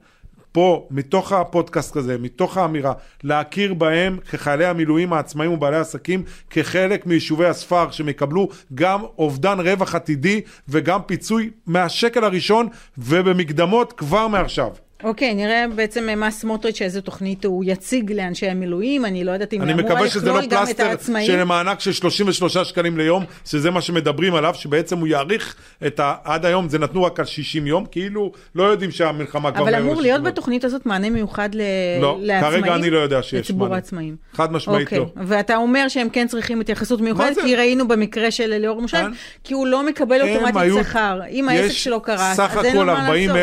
פה, 0.56 0.86
מתוך 0.90 1.32
הפודקאסט 1.32 1.96
הזה, 1.96 2.18
מתוך 2.18 2.56
האמירה, 2.56 2.92
להכיר 3.24 3.74
בהם 3.74 4.18
כחיילי 4.30 4.66
המילואים 4.66 5.12
העצמאים 5.12 5.52
ובעלי 5.52 5.76
עסקים, 5.76 6.22
כחלק 6.50 7.06
מיישובי 7.06 7.46
הספר, 7.46 7.90
שהם 7.90 8.08
יקבלו 8.08 8.48
גם 8.74 9.02
אובדן 9.18 9.60
רווח 9.60 9.94
עתידי 9.94 10.40
וגם 10.68 11.00
פיצוי 11.06 11.50
מהשקל 11.66 12.24
הראשון 12.24 12.68
ובמקדמות 12.98 13.92
כבר 13.92 14.28
מעכשיו. 14.28 14.85
אוקיי, 15.04 15.34
נראה 15.34 15.64
בעצם 15.74 16.08
מה 16.16 16.30
סמוטריץ', 16.30 16.82
איזה 16.82 17.00
תוכנית 17.00 17.44
הוא 17.44 17.64
יציג 17.66 18.12
לאנשי 18.12 18.46
המילואים, 18.46 19.04
אני 19.04 19.24
לא 19.24 19.30
יודעת 19.30 19.52
אם 19.52 19.62
אני 19.62 19.72
אמורה 19.72 19.88
מקווה 19.88 20.08
שזה 20.08 20.26
לא 20.26 20.38
לכלול 20.38 20.50
גם 20.50 20.62
את 20.62 20.66
פלסטר 20.66 20.86
העצמאים. 20.86 21.26
של 21.26 21.44
מענק 21.44 21.80
של 21.80 21.92
33 21.92 22.56
שקלים 22.56 22.98
ליום, 22.98 23.24
שזה 23.44 23.70
מה 23.70 23.80
שמדברים 23.80 24.34
עליו, 24.34 24.54
שבעצם 24.54 24.98
הוא 24.98 25.08
יאריך 25.08 25.56
את 25.86 26.00
ה... 26.00 26.14
עד 26.24 26.44
היום 26.44 26.68
זה 26.68 26.78
נתנו 26.78 27.02
רק 27.02 27.20
על 27.20 27.26
60 27.26 27.66
יום, 27.66 27.86
כאילו 27.90 28.32
לא 28.54 28.62
יודעים 28.62 28.90
שהמלחמה 28.90 29.52
כבר... 29.52 29.62
אבל 29.62 29.74
אמור 29.74 30.02
להיות 30.02 30.20
ל-60 30.20 30.24
יום. 30.24 30.32
בתוכנית 30.32 30.64
הזאת 30.64 30.86
מענה 30.86 31.10
מיוחד 31.10 31.48
ל... 31.54 31.60
לא, 32.00 32.18
לעצמאים? 32.20 32.62
כרגע 32.62 32.74
אני 32.74 32.90
לא 32.90 32.98
יודע 32.98 33.22
שיש 33.22 33.40
לציבור 33.40 33.62
מענה. 33.62 33.74
העצמאים. 33.74 34.16
חד 34.32 34.52
משמעית 34.52 34.86
אוקיי. 34.86 34.98
לא. 34.98 35.06
ואתה 35.16 35.56
אומר 35.56 35.88
שהם 35.88 36.08
כן 36.08 36.26
צריכים 36.28 36.60
התייחסות 36.60 37.00
מיוחדת? 37.00 37.38
כי 37.44 37.56
ראינו 37.56 37.88
במקרה 37.88 38.30
של 38.30 38.56
ליאור 38.58 38.82
מושל, 38.82 38.96
אין. 38.96 39.14
כי 39.44 39.54
הוא 39.54 39.66
לא 39.66 39.86
מקבל 39.86 40.20
אוטומטית 40.22 40.72
שכר. 40.82 41.20
אם 41.30 41.48
העסק 41.48 41.70
יש 41.70 41.84
שלו 41.84 42.00
קרס, 42.00 42.36
סך 42.36 42.56
אז 42.58 42.64
אין 42.64 42.76
לו 42.76 42.82
הכל 42.82 43.00
מה 43.00 43.06
40 43.06 43.30
לעשות. 43.30 43.42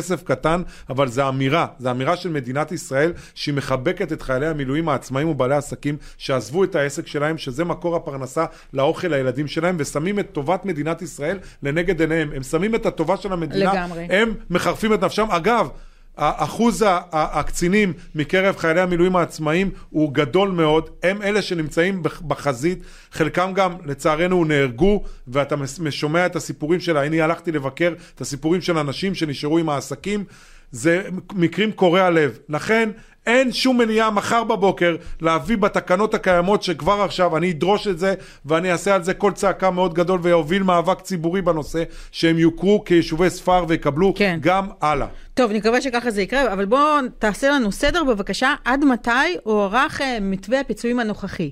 כסף, 0.00 0.22
קטן, 0.22 0.62
אבל 0.90 1.08
זה 1.08 1.28
אמירה, 1.28 1.66
זה 1.78 1.90
אמירה 1.90 2.16
של 2.16 2.28
מדינת 2.28 2.72
ישראל, 2.72 3.12
שהיא 3.34 3.54
מחבקת 3.54 4.12
את 4.12 4.22
חיילי 4.22 4.46
המילואים 4.46 4.88
העצמאים 4.88 5.28
ובעלי 5.28 5.54
העסקים, 5.54 5.96
שעזבו 6.18 6.64
את 6.64 6.74
העסק 6.74 7.06
שלהם, 7.06 7.38
שזה 7.38 7.64
מקור 7.64 7.96
הפרנסה 7.96 8.44
לאוכל 8.72 9.08
לילדים 9.08 9.46
שלהם, 9.46 9.76
ושמים 9.78 10.18
את 10.18 10.28
טובת 10.32 10.64
מדינת 10.64 11.02
ישראל 11.02 11.38
לנגד 11.62 12.00
עיניהם. 12.00 12.30
הם 12.36 12.42
שמים 12.42 12.74
את 12.74 12.86
הטובה 12.86 13.16
של 13.16 13.32
המדינה, 13.32 13.72
לגמרי. 13.72 14.06
הם 14.10 14.34
מחרפים 14.50 14.94
את 14.94 15.04
נפשם. 15.04 15.26
אגב, 15.30 15.68
אחוז 16.16 16.84
הקצינים 17.12 17.92
מקרב 18.14 18.56
חיילי 18.56 18.80
המילואים 18.80 19.16
העצמאים 19.16 19.70
הוא 19.90 20.14
גדול 20.14 20.50
מאוד, 20.50 20.90
הם 21.02 21.22
אלה 21.22 21.42
שנמצאים 21.42 22.02
בח- 22.02 22.20
בחזית, 22.20 22.78
חלקם 23.12 23.52
גם 23.54 23.72
לצערנו 23.86 24.44
נהרגו, 24.44 25.04
ואתה 25.28 25.54
שומע 25.90 26.26
את 26.26 26.36
הסיפורים 26.36 26.80
שלה, 26.80 27.06
אני 27.06 27.20
הלכתי 27.20 27.52
לבקר 27.52 27.94
את 28.14 28.20
הסיפורים 28.20 28.60
של 28.60 28.78
אנשים 28.78 29.14
שנשארו 29.14 29.58
עם 29.58 29.68
העסקים, 29.68 30.24
זה 30.72 31.02
מקרים 31.32 31.72
קורע 31.72 32.10
לב. 32.10 32.38
לכן 32.48 32.90
אין 33.26 33.52
שום 33.52 33.78
מניעה 33.78 34.10
מחר 34.10 34.44
בבוקר 34.44 34.96
להביא 35.20 35.56
בתקנות 35.56 36.14
הקיימות 36.14 36.62
שכבר 36.62 37.02
עכשיו 37.02 37.36
אני 37.36 37.50
אדרוש 37.50 37.88
את 37.88 37.98
זה 37.98 38.14
ואני 38.46 38.72
אעשה 38.72 38.94
על 38.94 39.02
זה 39.02 39.14
קול 39.14 39.32
צעקה 39.32 39.70
מאוד 39.70 39.94
גדול 39.94 40.20
ואוביל 40.22 40.62
מאבק 40.62 41.00
ציבורי 41.00 41.42
בנושא 41.42 41.82
שהם 42.12 42.38
יוכרו 42.38 42.84
כיישובי 42.84 43.30
ספר 43.30 43.64
ויקבלו 43.68 44.14
כן. 44.16 44.38
גם 44.40 44.66
הלאה. 44.80 45.06
טוב, 45.34 45.52
נקווה 45.52 45.80
שככה 45.80 46.10
זה 46.10 46.22
יקרה, 46.22 46.52
אבל 46.52 46.64
בוא 46.64 47.00
תעשה 47.18 47.50
לנו 47.50 47.72
סדר 47.72 48.04
בבקשה, 48.04 48.54
עד 48.64 48.84
מתי 48.84 49.10
הוארך 49.42 50.00
אה, 50.00 50.18
מתווה 50.20 50.60
הפיצויים 50.60 51.00
הנוכחי? 51.00 51.50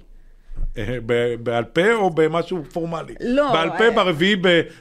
בעל 1.43 1.65
פה 1.65 1.93
או 1.93 2.11
במשהו 2.11 2.65
פורמלי? 2.73 3.15
לא, 3.21 3.53
בעל 3.53 3.71
פה 3.79 3.85
אה, 3.85 3.91
ברביעי 3.91 4.37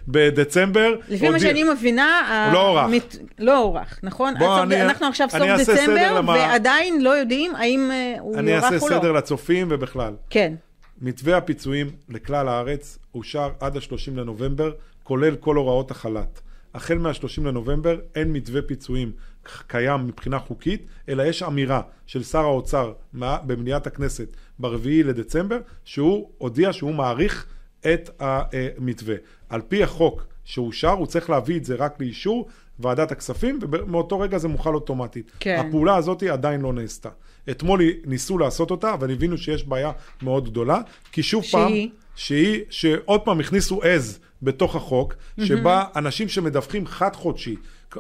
בדצמבר. 0.08 0.96
לפי 1.10 1.30
מה 1.30 1.40
שאני 1.40 1.64
מבינה, 1.64 2.22
הוא 2.46 2.54
לא 2.54 2.68
הוארך. 2.68 2.92
לא 3.40 3.58
הוארך, 3.58 4.00
נכון? 4.04 4.34
אני- 4.38 4.82
אנחנו 4.82 5.08
עכשיו 5.08 5.28
סוף 5.30 5.42
אני 5.42 5.52
אעשה 5.52 5.74
דצמבר, 5.74 6.22
ועדיין 6.28 7.02
לא 7.04 7.10
יודעים 7.10 7.56
האם 7.56 7.90
אה, 7.92 8.16
הוא 8.20 8.38
אני 8.40 8.52
יוארך 8.52 8.64
אעשה 8.64 8.86
או 8.86 8.90
לא. 8.90 8.98
סדר 9.00 9.12
לצופים 9.12 9.68
ובכלל. 9.72 10.14
כן. 10.30 10.54
מתווה 11.02 11.38
הפיצויים 11.38 11.88
לכלל 12.10 12.48
הארץ 12.48 12.98
אושר 13.16 13.50
עד 13.60 13.78
ה-30 13.78 13.92
לנובמבר, 14.16 14.72
כולל 15.04 15.36
כל 15.36 15.56
הוראות 15.56 15.92
החל"ת. 15.92 16.40
החל 16.76 16.98
מה-30 16.98 17.14
לנובמבר 17.46 17.98
אין 18.16 18.34
מתווה 18.34 18.62
פיצויים 18.62 19.12
קיים 19.68 20.08
מבחינה 20.08 20.40
חוקית, 20.40 20.86
אלא 21.10 21.24
יש 21.24 21.44
אמירה 21.44 21.82
של 22.08 22.24
שר 22.24 22.40
האוצר 22.44 22.94
במליאת 23.14 23.88
הכנסת 23.88 24.28
ברביעי 24.60 25.04
לדצמבר, 25.04 25.60
שהוא 25.86 26.30
הודיע 26.38 26.74
שהוא 26.74 26.94
מעריך 26.94 27.46
את 27.94 28.10
המתווה. 28.20 29.16
על 29.50 29.62
פי 29.62 29.84
החוק 29.84 30.26
שאושר, 30.44 30.92
הוא 30.92 31.08
צריך 31.08 31.30
להביא 31.30 31.58
את 31.58 31.66
זה 31.66 31.76
רק 31.76 32.02
לאישור 32.02 32.48
ועדת 32.80 33.12
הכספים, 33.12 33.60
ומאותו 33.62 34.20
רגע 34.20 34.38
זה 34.38 34.48
מוחל 34.48 34.76
אוטומטית. 34.76 35.32
כן. 35.40 35.64
הפעולה 35.68 35.96
הזאת 35.96 36.24
עדיין 36.24 36.62
לא 36.62 36.74
נעשתה. 36.74 37.10
אתמול 37.50 37.82
ניסו 38.06 38.38
לעשות 38.38 38.72
אותה, 38.72 38.94
אבל 38.94 39.12
הבינו 39.12 39.38
שיש 39.38 39.64
בעיה 39.68 39.92
מאוד 40.22 40.50
גדולה, 40.50 40.82
כי 41.12 41.24
שוב 41.24 41.44
שהיא? 41.44 41.52
פעם, 41.52 41.74
שהיא, 42.16 42.64
שעוד 42.70 43.22
פעם 43.22 43.40
הכניסו 43.40 43.84
עז 43.84 44.20
בתוך 44.42 44.76
החוק, 44.76 45.16
שבה 45.44 45.84
אנשים 45.96 46.30
שמדווחים 46.30 46.86
חד 46.88 47.16
חודשי, 47.16 47.56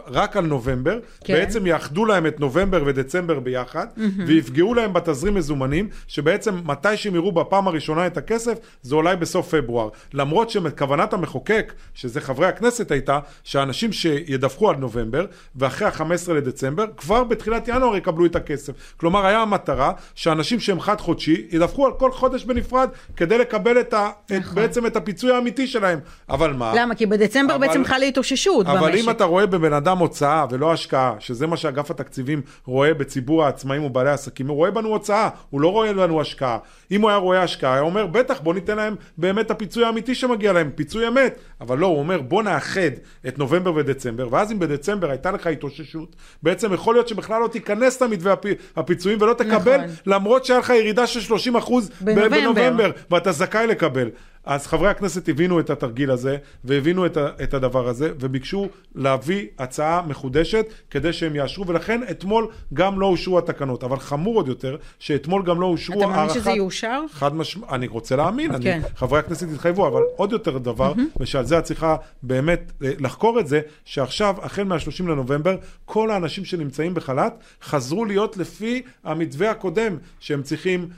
רק 0.07 0.37
על 0.37 0.45
נובמבר, 0.45 0.99
כן. 1.23 1.33
בעצם 1.33 1.67
יאחדו 1.67 2.05
להם 2.05 2.27
את 2.27 2.39
נובמבר 2.39 2.83
ודצמבר 2.85 3.39
ביחד, 3.39 3.87
ויפגעו 4.27 4.73
להם 4.73 4.93
בתזרים 4.93 5.33
מזומנים, 5.33 5.89
שבעצם 6.07 6.55
מתי 6.65 6.97
שהם 6.97 7.15
יראו 7.15 7.31
בפעם 7.31 7.67
הראשונה 7.67 8.07
את 8.07 8.17
הכסף, 8.17 8.57
זה 8.81 8.95
אולי 8.95 9.15
בסוף 9.15 9.55
פברואר. 9.55 9.89
למרות 10.13 10.49
שכוונת 10.49 11.13
המחוקק, 11.13 11.73
שזה 11.93 12.21
חבר 12.21 12.37
חברי 12.37 12.47
הכנסת 12.49 12.91
הייתה 12.91 13.19
שהאנשים 13.43 13.93
שידווחו 13.93 14.69
על 14.69 14.75
נובמבר, 14.75 15.25
ואחרי 15.55 15.87
ה-15 15.87 16.31
לדצמבר, 16.33 16.85
כבר 16.97 17.23
בתחילת 17.23 17.67
ינואר 17.67 17.95
יקבלו 17.95 18.25
את 18.25 18.35
הכסף. 18.35 18.73
כלומר, 18.97 19.25
היה 19.25 19.39
המטרה 19.39 19.91
שאנשים 20.15 20.59
שהם 20.59 20.79
חד-חודשי, 20.79 21.47
ידווחו 21.51 21.85
על 21.85 21.91
כל 21.93 22.11
חודש 22.11 22.43
בנפרד, 22.43 22.89
כדי 23.15 23.37
לקבל 23.37 23.79
את 23.79 23.93
ה, 23.93 24.09
את, 24.25 24.31
נכון. 24.31 24.55
בעצם 24.55 24.85
את 24.85 24.95
הפיצוי 24.95 25.31
האמיתי 25.31 25.67
שלהם. 25.67 25.99
אבל 26.29 26.53
מה? 26.53 26.73
למה? 26.75 26.95
כי 26.95 27.05
בדצמבר 27.05 27.55
אבל- 27.55 27.67
בעצם 27.67 27.83
חלה 27.83 28.05
התאוששות 28.05 28.65
במשק. 28.65 28.79
אבל 28.79 28.95
אם 28.95 29.09
אתה 29.09 29.23
רואה 29.23 29.45
בבן 29.45 29.73
אדם 29.77 29.97
הוצאה 29.97 30.45
ולא 30.49 30.73
השקעה, 30.73 31.13
שזה 31.19 31.47
מה 31.47 31.57
שאגף 31.57 31.91
התקציבים 31.91 32.41
רואה 32.65 32.93
בציבור 32.93 33.43
העצמאים 33.43 33.83
ובעלי 33.83 34.09
העסקים, 34.09 34.47
הוא 34.47 34.55
רואה 34.55 34.71
בנו 34.71 34.89
הוצאה, 34.89 35.29
הוא 35.49 35.61
לא 35.61 35.71
רואה 35.71 35.93
בנו 35.93 36.21
השקעה. 36.21 36.57
אם 36.91 37.01
הוא 37.01 37.09
היה 37.09 37.17
רואה 37.17 37.43
השקעה, 37.43 37.73
היה 37.73 37.81
אומר, 37.81 38.05
בטח, 38.05 38.41
בוא 38.41 38.53
ניתן 38.53 38.77
להם 38.77 38.95
באמת 39.17 39.51
הפיצוי 39.51 39.85
האמיתי 39.85 40.15
שמגיע 40.15 40.53
להם, 40.53 40.69
פיצוי 40.75 41.07
אמת. 41.07 41.39
אבל 41.61 41.77
לא, 41.77 41.87
הוא 41.87 41.99
אומר, 41.99 42.21
בוא 42.21 42.43
נאחד 42.43 42.91
את 43.27 43.39
נובמבר 43.39 43.73
ודצמבר, 43.75 44.27
ואז 44.31 44.51
אם 44.51 44.59
בדצמבר 44.59 45.09
הייתה 45.09 45.31
לך 45.31 45.47
התאוששות, 45.47 46.15
בעצם 46.43 46.73
יכול 46.73 46.95
להיות 46.95 47.07
שבכלל 47.07 47.41
לא 47.41 47.47
תיכנס 47.47 48.01
למתווה 48.01 48.33
הפי, 48.33 48.53
הפיצויים 48.75 49.21
ולא 49.21 49.33
תקבל, 49.33 49.77
נכון. 49.77 49.95
למרות 50.05 50.45
שהיה 50.45 50.59
לך 50.59 50.69
ירידה 50.69 51.07
של 51.07 51.21
30 51.21 51.55
אחוז 51.55 51.91
בנובמבר. 52.01 52.37
בנובמבר, 52.37 52.91
ואתה 53.11 53.31
זכאי 53.31 53.67
לקבל. 53.67 54.09
אז 54.47 54.67
חברי 54.67 54.89
הכנסת 54.89 55.29
הבינו 55.29 55.59
את 55.59 55.69
התרגיל 55.69 56.11
הזה, 56.11 56.37
והבינו 56.63 57.05
את, 57.05 57.17
ה, 57.17 57.27
את 57.43 57.53
הדבר 57.53 57.87
הזה, 57.87 58.11
וביקשו 58.19 58.67
להביא 58.95 59.47
הצעה 59.59 60.01
מחודשת 60.07 60.65
כדי 60.89 61.13
שהם 61.13 61.35
יאשרו, 61.35 61.67
ולכן 61.67 62.01
אתמול 62.11 62.47
גם 62.73 62.99
לא 62.99 63.05
אושרו 63.05 63.37
התקנות. 63.37 63.83
אבל 63.83 63.99
חמור 63.99 64.35
עוד 64.35 64.47
יותר, 64.47 64.77
שאתמול 64.99 65.43
גם 65.43 65.61
לא 65.61 65.65
אושרו 65.65 65.99
אתה 65.99 66.07
מאמין 66.07 66.33
שזה 66.33 66.51
יאושר? 66.51 67.01
חד 67.11 67.35
משמעית, 67.35 67.71
אני 67.71 67.87
רוצה 67.87 68.15
להאמין, 68.15 68.51
אני, 68.51 68.63
כן. 68.63 68.81
חברי 68.95 69.19
הכנסת 69.19 69.47
התחייבו, 69.53 69.87
אבל 69.87 70.01
עוד 70.15 70.31
יותר 70.31 70.57
דבר, 70.57 70.93
ושעל 71.19 71.45
זה 71.45 71.59
את 71.59 71.63
צריכה 71.63 71.95
באמת 72.23 72.71
אה, 72.83 72.91
לחקור 72.99 73.39
את 73.39 73.47
זה, 73.47 73.61
שעכשיו, 73.85 74.35
החל 74.41 74.63
מה-30 74.63 75.03
לנובמבר, 75.03 75.55
כל 75.85 76.11
האנשים 76.11 76.45
שנמצאים 76.45 76.93
בחל"ת 76.93 77.43
חזרו 77.63 78.05
להיות 78.05 78.37
לפי 78.37 78.81
המתווה 79.03 79.51
הקודם, 79.51 79.97
שהם 80.19 80.43
צריכים 80.43 80.89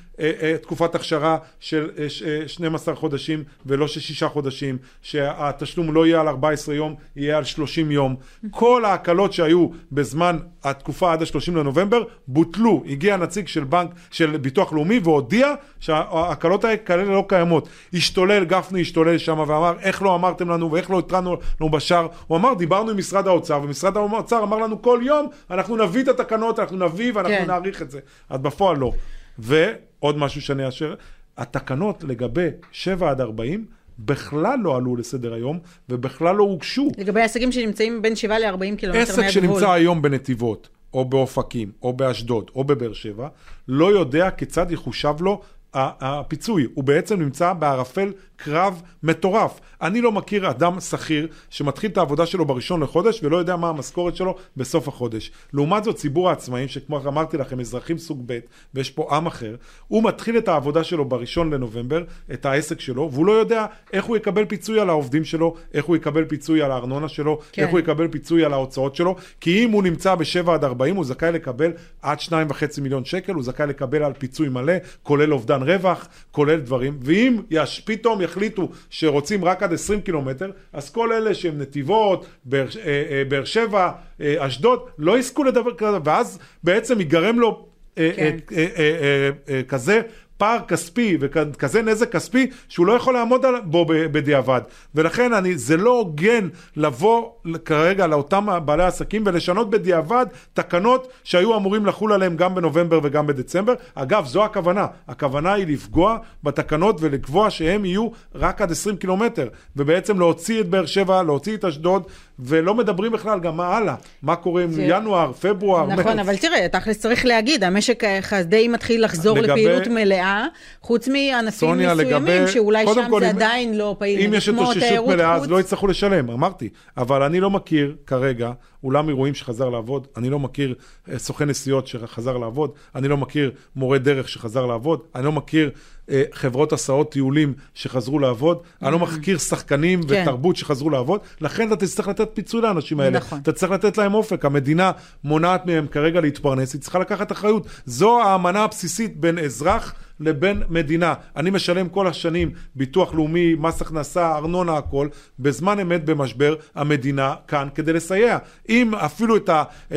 תקופת 0.61 0.95
הכשרה 0.95 1.38
של 1.59 1.89
אה, 1.97 2.09
ש- 2.09 2.23
אה, 2.23 2.47
12 2.47 2.95
חודשים 2.95 3.43
ולא 3.65 3.88
של 3.88 3.99
שישה 3.99 4.27
חודשים, 4.29 4.77
שהתשלום 5.01 5.93
לא 5.93 6.05
יהיה 6.05 6.21
על 6.21 6.27
14 6.27 6.75
יום, 6.75 6.95
יהיה 7.15 7.38
על 7.38 7.43
30 7.43 7.91
יום. 7.91 8.15
כל 8.51 8.85
ההקלות 8.85 9.33
שהיו 9.33 9.67
בזמן 9.91 10.38
התקופה 10.63 11.13
עד 11.13 11.21
ה-30 11.21 11.51
לנובמבר 11.51 12.03
בוטלו. 12.27 12.83
הגיע 12.89 13.17
נציג 13.17 13.47
של 13.47 13.63
בנק, 13.63 13.89
של 14.11 14.38
ביטוח 14.38 14.73
לאומי 14.73 14.99
והודיע 15.03 15.53
שההקלות 15.79 16.65
האלה 16.65 17.03
לא 17.03 17.25
קיימות. 17.27 17.69
השתולל, 17.93 18.45
גפני 18.45 18.81
השתולל 18.81 19.17
שם 19.17 19.39
ואמר 19.39 19.73
איך 19.81 20.01
לא 20.01 20.15
אמרתם 20.15 20.49
לנו 20.49 20.71
ואיך 20.71 20.91
לא 20.91 20.99
התרענו 20.99 21.38
לנו 21.61 21.69
בשער. 21.71 22.07
הוא 22.27 22.38
אמר 22.38 22.53
דיברנו 22.53 22.91
עם 22.91 22.97
משרד 22.97 23.27
האוצר 23.27 23.59
ומשרד 23.63 23.97
האוצר 23.97 24.43
אמר 24.43 24.57
לנו 24.57 24.81
כל 24.81 24.99
יום 25.03 25.27
אנחנו 25.51 25.77
נביא 25.77 26.01
את 26.01 26.07
התקנות, 26.07 26.59
אנחנו 26.59 26.77
נביא 26.77 27.11
ואנחנו 27.15 27.38
כן. 27.38 27.47
נעריך 27.47 27.81
את 27.81 27.91
זה. 27.91 27.99
אז 28.29 28.39
בפועל 28.39 28.77
לא. 28.77 28.91
ועוד 29.39 30.17
משהו 30.17 30.41
שאני 30.41 30.65
אאשר, 30.65 30.96
התקנות 31.38 32.03
לגבי 32.03 32.48
7 32.72 33.10
עד 33.10 33.22
40 33.22 33.65
בכלל 34.00 34.60
לא 34.62 34.75
עלו 34.75 34.96
לסדר 34.96 35.34
היום 35.34 35.60
ובכלל 35.89 36.36
לא 36.36 36.43
הוגשו. 36.43 36.91
לגבי 36.98 37.22
עסקים 37.22 37.51
שנמצאים 37.51 38.01
בין 38.01 38.15
7 38.15 38.39
ל-40 38.39 38.75
קילומטר 38.77 39.01
עסק 39.01 39.19
מהגבול. 39.19 39.31
שנמצא 39.31 39.72
היום 39.72 40.01
בנתיבות, 40.01 40.69
או 40.93 41.05
באופקים, 41.05 41.72
או 41.81 41.93
באשדוד, 41.93 42.51
או 42.55 42.63
בבאר 42.63 42.93
שבע, 42.93 43.27
לא 43.67 43.91
יודע 43.91 44.29
כיצד 44.31 44.72
יחושב 44.72 45.15
לו 45.19 45.41
הפיצוי. 45.73 46.67
הוא 46.73 46.83
בעצם 46.83 47.19
נמצא 47.19 47.53
בערפל 47.53 48.11
קרב 48.35 48.81
מטורף. 49.03 49.59
אני 49.81 50.01
לא 50.01 50.11
מכיר 50.11 50.49
אדם 50.49 50.79
שכיר 50.79 51.27
שמתחיל 51.49 51.91
את 51.91 51.97
העבודה 51.97 52.25
שלו 52.25 52.45
בראשון 52.45 52.83
לחודש 52.83 53.23
ולא 53.23 53.38
יודע 53.38 53.55
מה 53.55 53.69
המשכורת 53.69 54.15
שלו 54.15 54.35
בסוף 54.57 54.88
החודש. 54.88 55.31
לעומת 55.53 55.83
זאת, 55.83 55.95
ציבור 55.95 56.29
העצמאים, 56.29 56.67
שכמו 56.67 56.97
אמרתי 56.97 57.38
לכם, 57.38 57.59
אזרחים 57.59 57.97
סוג 57.97 58.23
ב', 58.25 58.39
ויש 58.73 58.91
פה 58.91 59.15
עם 59.15 59.27
אחר, 59.27 59.55
הוא 59.88 60.03
מתחיל 60.03 60.38
את 60.38 60.47
העבודה 60.47 60.83
שלו 60.83 61.05
בראשון 61.05 61.53
לנובמבר, 61.53 62.03
את 62.33 62.45
העסק 62.45 62.79
שלו, 62.79 63.09
והוא 63.13 63.25
לא 63.25 63.31
יודע 63.31 63.65
איך 63.93 64.05
הוא 64.05 64.17
יקבל 64.17 64.45
פיצוי 64.45 64.79
על 64.79 64.89
העובדים 64.89 65.23
שלו, 65.23 65.55
איך 65.73 65.85
הוא 65.85 65.95
יקבל 65.95 66.25
פיצוי 66.25 66.61
על 66.61 66.71
הארנונה 66.71 67.07
שלו, 67.07 67.39
כן. 67.51 67.61
איך 67.61 67.71
הוא 67.71 67.79
יקבל 67.79 68.07
פיצוי 68.07 68.45
על 68.45 68.53
ההוצאות 68.53 68.95
שלו, 68.95 69.15
כי 69.41 69.65
אם 69.65 69.71
הוא 69.71 69.83
נמצא 69.83 70.15
ב-7 70.15 70.51
עד 70.51 70.63
40, 70.63 70.95
הוא 70.95 71.05
זכאי 71.05 71.31
לקבל 71.31 71.71
עד 72.01 72.17
2.5 72.19 72.81
מיליון 72.81 73.05
שקל, 73.05 73.33
הוא 73.33 73.43
זכאי 73.43 73.67
לקבל 73.67 74.03
על 74.03 74.13
פיצוי 74.13 74.49
מלא, 74.49 74.73
כולל 75.03 75.33
אובדן 75.33 75.58
רווח, 75.63 76.07
כולל 76.31 76.59
דברים, 76.59 76.99
ואם 77.01 77.37
יש, 77.49 77.79
פתאום 77.85 78.21
יחליטו 78.21 78.69
שרוצים 78.89 79.45
רק 79.45 79.63
עד 79.63 79.73
20 79.73 80.01
קילומטר, 80.01 80.51
אז 80.73 80.89
כל 80.89 81.11
אלה 81.11 81.33
שהם 81.33 81.57
נתיבות, 81.57 82.25
באר 82.45 82.67
אה, 82.85 83.03
אה, 83.09 83.23
באר 83.27 83.45
שבע, 83.45 83.91
אה, 84.21 84.35
אשדוד, 84.39 84.79
לא 84.97 85.19
יזכו 85.19 85.43
לדבר 85.43 85.73
כזה, 85.73 85.97
ואז 86.03 86.39
בעצם 86.63 86.99
ייגרם 86.99 87.39
לו 87.39 87.65
אה, 87.97 88.11
כן. 88.15 88.37
אה, 88.51 88.65
אה, 88.77 88.97
אה, 88.99 89.29
אה, 89.49 89.63
כזה 89.63 90.01
פער 90.39 90.60
כספי 90.67 91.17
וכזה 91.19 91.81
נזק 91.81 92.12
כספי 92.12 92.50
שהוא 92.69 92.86
לא 92.86 92.93
יכול 92.93 93.13
לעמוד 93.13 93.46
בו 93.63 93.86
בדיעבד. 93.88 94.62
ולכן 94.96 95.34
אני, 95.34 95.58
זה 95.58 95.77
לא 95.77 95.89
הוגן 95.89 96.48
לבוא 96.75 97.29
כרגע 97.65 98.08
לאותם 98.08 98.48
בעלי 98.65 98.84
עסקים 98.84 99.24
ולשנות 99.25 99.69
בדיעבד 99.69 100.25
תקנות 100.53 101.08
שהיו 101.24 101.55
אמורים 101.55 101.86
לחול 101.86 102.13
עליהם 102.13 102.36
גם 102.36 102.55
בנובמבר 102.55 103.00
וגם 103.03 103.27
בדצמבר. 103.27 103.74
אגב, 103.96 104.25
זו 104.25 104.46
הכוונה. 104.46 104.88
הכוונה 105.08 105.53
היא 105.53 105.67
לפגוע 105.67 106.17
בתקנות 106.43 106.98
ולקבוע 107.00 107.50
שהם 107.50 107.86
יהיו 107.86 108.08
רק 108.36 108.62
עד 108.62 108.72
20 108.72 108.98
קילומטר, 108.98 109.48
ובעצם 109.75 110.19
להוציא 110.19 110.62
את 110.62 110.69
באר 110.69 110.86
שבע, 110.86 111.24
להוציא 111.24 111.55
את 111.55 111.65
אשדוד, 111.65 112.03
ולא 112.39 112.75
מדברים 112.75 113.12
בכלל 113.12 113.39
גם 113.39 113.58
מה 113.58 113.77
הלאה. 113.77 113.96
מה 114.22 114.36
קורה 114.36 114.63
עם 114.63 114.69
ינואר, 114.77 115.31
פברואר, 115.34 115.86
נכון, 115.88 116.05
מרץ. 116.15 116.19
אבל 116.27 116.38
תראה, 116.38 116.67
תכלס 116.72 117.00
צריך 117.00 117.25
להגיד, 117.25 117.63
המשק 117.63 118.03
די 118.46 118.67
מתחיל 118.67 119.03
לחזור 119.05 119.38
לגבי- 119.38 119.50
לפעילות 119.65 119.88
מלאה, 119.88 120.46
חוץ 120.81 121.08
מענפים 121.08 121.48
מסוימים, 121.48 121.89
לגבי... 121.98 122.48
שאולי 122.48 122.86
שם 122.93 123.08
כל, 123.10 123.19
זה 123.19 123.29
אם- 123.29 123.36
עדיין 123.36 123.77
לא 123.77 123.96
פעיל, 124.00 124.19
אם 124.19 124.25
נגיד 124.25 124.34
יש 124.38 124.50
כמו 124.50 124.62
התאוששות 124.62 124.84
תיירות 124.84 125.10
מלאה, 125.10 125.34
חוץ. 125.36 125.43
אז 125.43 125.50
לא 125.51 125.60
יצטרכו 125.60 125.88
לשלם, 125.88 126.29
אמרתי. 126.29 126.69
אבל 126.98 127.24
אני 127.24 127.39
לא 127.39 127.50
מכיר 127.50 127.96
כרגע 128.08 128.51
אולם 128.83 129.09
אירועים 129.09 129.33
שחזר 129.33 129.69
לעבוד, 129.69 130.07
אני 130.17 130.29
לא 130.29 130.39
מכיר 130.39 130.75
אה, 131.12 131.19
סוכן 131.19 131.50
נסיעות 131.50 131.88
שחזר 131.88 132.38
לעבוד, 132.38 132.71
אני 132.95 133.07
לא 133.07 133.17
מכיר 133.17 133.51
מורה 133.75 133.98
דרך 133.98 134.29
שחזר 134.29 134.65
לעבוד, 134.65 135.00
אני 135.15 135.25
לא 135.25 135.31
מכיר 135.31 135.71
אה, 136.09 136.24
חברות 136.31 136.74
הסעות 136.74 137.12
טיולים 137.12 137.53
שחזרו 137.74 138.19
לעבוד, 138.19 138.57
אני 138.81 138.91
לא 138.91 139.00
מכיר 139.00 139.38
שחקנים 139.38 140.03
כן. 140.03 140.21
ותרבות 140.21 140.55
שחזרו 140.55 140.89
לעבוד, 140.89 141.19
לכן 141.41 141.67
אתה 141.67 141.75
תצטרך 141.75 142.07
לתת 142.07 142.29
פיצוי 142.33 142.62
לאנשים 142.62 143.00
האלה. 143.00 143.17
נכון. 143.17 143.39
אתה 143.39 143.51
צריך 143.51 143.71
לתת 143.71 143.98
להם 143.98 144.13
אופק, 144.13 144.45
המדינה 144.45 144.91
מונעת 145.24 145.65
מהם 145.65 145.88
כרגע 145.88 146.21
להתפרנס, 146.21 146.74
היא 146.74 146.81
צריכה 146.81 147.00
לקחת 147.00 147.31
אחריות. 147.31 147.67
זו 147.86 148.21
האמנה 148.21 148.63
הבסיסית 148.63 149.19
בין 149.19 149.39
אזרח 149.39 149.93
לבין 150.19 150.63
מדינה. 150.69 151.13
אני 151.35 151.49
משלם 151.49 151.89
כל 151.89 152.07
השנים 152.07 152.51
ביטוח 152.75 153.13
לאומי, 153.13 153.55
מס 153.59 153.81
הכנסה, 153.81 154.35
ארנונה, 154.35 154.77
הכל. 154.77 155.07
בזמן 155.39 155.79
אמת 155.79 156.05
במשבר, 156.05 156.55
המדינה 156.75 157.35
כאן 157.47 157.67
כדי 157.75 157.93
לסייע. 157.93 158.38
אם 158.69 158.95
אפילו 158.95 159.35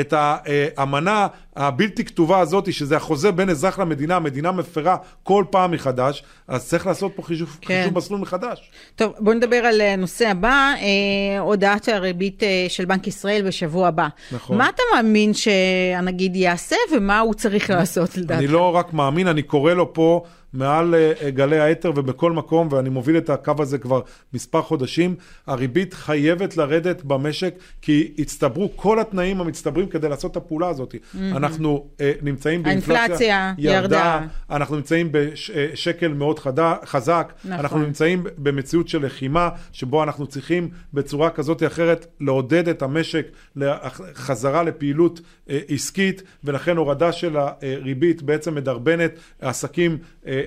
את 0.01 0.13
האמנה 0.13 1.27
הבלתי 1.57 2.05
כתובה 2.05 2.41
הזאת, 2.41 2.73
שזה 2.73 2.97
החוזה 2.97 3.33
בין 3.33 3.51
אזרח 3.51 3.79
למדינה, 3.79 4.17
המדינה 4.17 4.53
מפרה 4.53 4.97
כל 5.23 5.45
פעם 5.51 5.71
מחדש, 5.71 6.25
אז 6.49 6.69
צריך 6.69 6.87
לעשות 6.87 7.13
פה 7.17 7.23
חישוב, 7.23 7.59
כן. 7.61 7.81
חישוב 7.83 7.99
מסלול 7.99 8.21
מחדש. 8.21 8.71
טוב, 8.97 9.13
בואו 9.19 9.37
נדבר 9.37 9.57
על 9.57 9.81
הנושא 9.81 10.29
הבא, 10.29 10.75
אה, 10.81 11.39
הודעת 11.41 11.89
הריבית 11.89 12.43
אה, 12.43 12.67
של 12.69 12.85
בנק 12.85 13.07
ישראל 13.07 13.43
בשבוע 13.47 13.89
הבא. 13.89 14.09
נכון. 14.33 14.59
מה 14.59 14.69
אתה 14.69 14.83
מאמין 14.95 15.35
שהנגיד 15.35 16.37
יעשה 16.37 16.77
ומה 16.93 17.21
הוא 17.21 17.35
צריך 17.35 17.71
לעשות 17.71 18.17
לדעתך? 18.17 18.39
אני 18.39 18.47
לא 18.47 18.75
רק 18.75 18.93
מאמין, 18.93 19.29
אני 19.29 19.43
קורא 19.43 19.73
לו 19.73 19.93
פה 19.93 20.23
מעל 20.55 20.95
אה, 20.95 21.31
גלי 21.31 21.59
האתר 21.59 21.93
ובכל 21.97 22.33
מקום, 22.33 22.69
ואני 22.71 22.89
מוביל 22.89 23.17
את 23.17 23.31
הקו 23.31 23.53
הזה 23.59 23.79
כבר 23.79 24.01
מספר 24.35 24.63
חודשים. 24.63 25.15
הריבית 25.47 25.95
חייבת 25.95 26.57
לרדת 26.57 27.03
במשק, 27.05 27.55
כי 27.83 28.13
הצטברו 28.19 28.71
כל 28.77 29.01
התנאים 29.01 29.41
המצטברים 29.41 29.87
כדי 29.89 30.09
לעשות 30.09 30.31
את 30.31 30.37
הפעולה 30.37 30.69
הזאת. 30.69 30.95
אנחנו 31.15 31.87
אה, 32.01 32.13
נמצאים 32.23 32.63
באינפלציה 32.63 33.03
האינפלציה 33.03 33.53
ירדה. 33.59 34.21
אנחנו 34.51 34.77
נמצאים 34.77 35.09
בשקל 35.13 36.09
מאוד 36.09 36.39
חדה, 36.39 36.77
חזק, 36.85 37.33
נכון. 37.45 37.53
אנחנו 37.53 37.79
נמצאים 37.79 38.25
במציאות 38.39 38.89
של 38.89 39.07
לחימה, 39.07 39.49
שבו 39.73 40.03
אנחנו 40.03 40.27
צריכים 40.27 40.69
בצורה 40.93 41.31
כזאת 41.31 41.63
או 41.63 41.67
אחרת 41.67 42.07
לעודד 42.21 42.69
את 42.69 42.83
המשק 42.83 43.27
לחזרה 43.57 44.63
לפעילות 44.63 45.21
אה, 45.51 45.59
עסקית, 45.69 46.23
ולכן 46.45 46.77
הורדה 46.77 47.13
של 47.13 47.37
הריבית 47.37 48.23
בעצם 48.23 48.55
מדרבנת 48.55 49.13
עסקים 49.41 49.99
אה, 50.27 50.42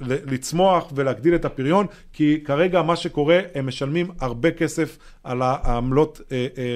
לצמוח 0.00 0.92
ולהגדיל 0.94 1.34
את 1.34 1.44
הפריון, 1.44 1.86
כי 2.12 2.40
כרגע 2.44 2.82
מה 2.82 2.96
שקורה, 2.96 3.40
הם 3.54 3.66
משלמים 3.66 4.10
הרבה 4.20 4.50
כסף 4.50 4.98
על 5.24 5.42
העמלות 5.42 6.20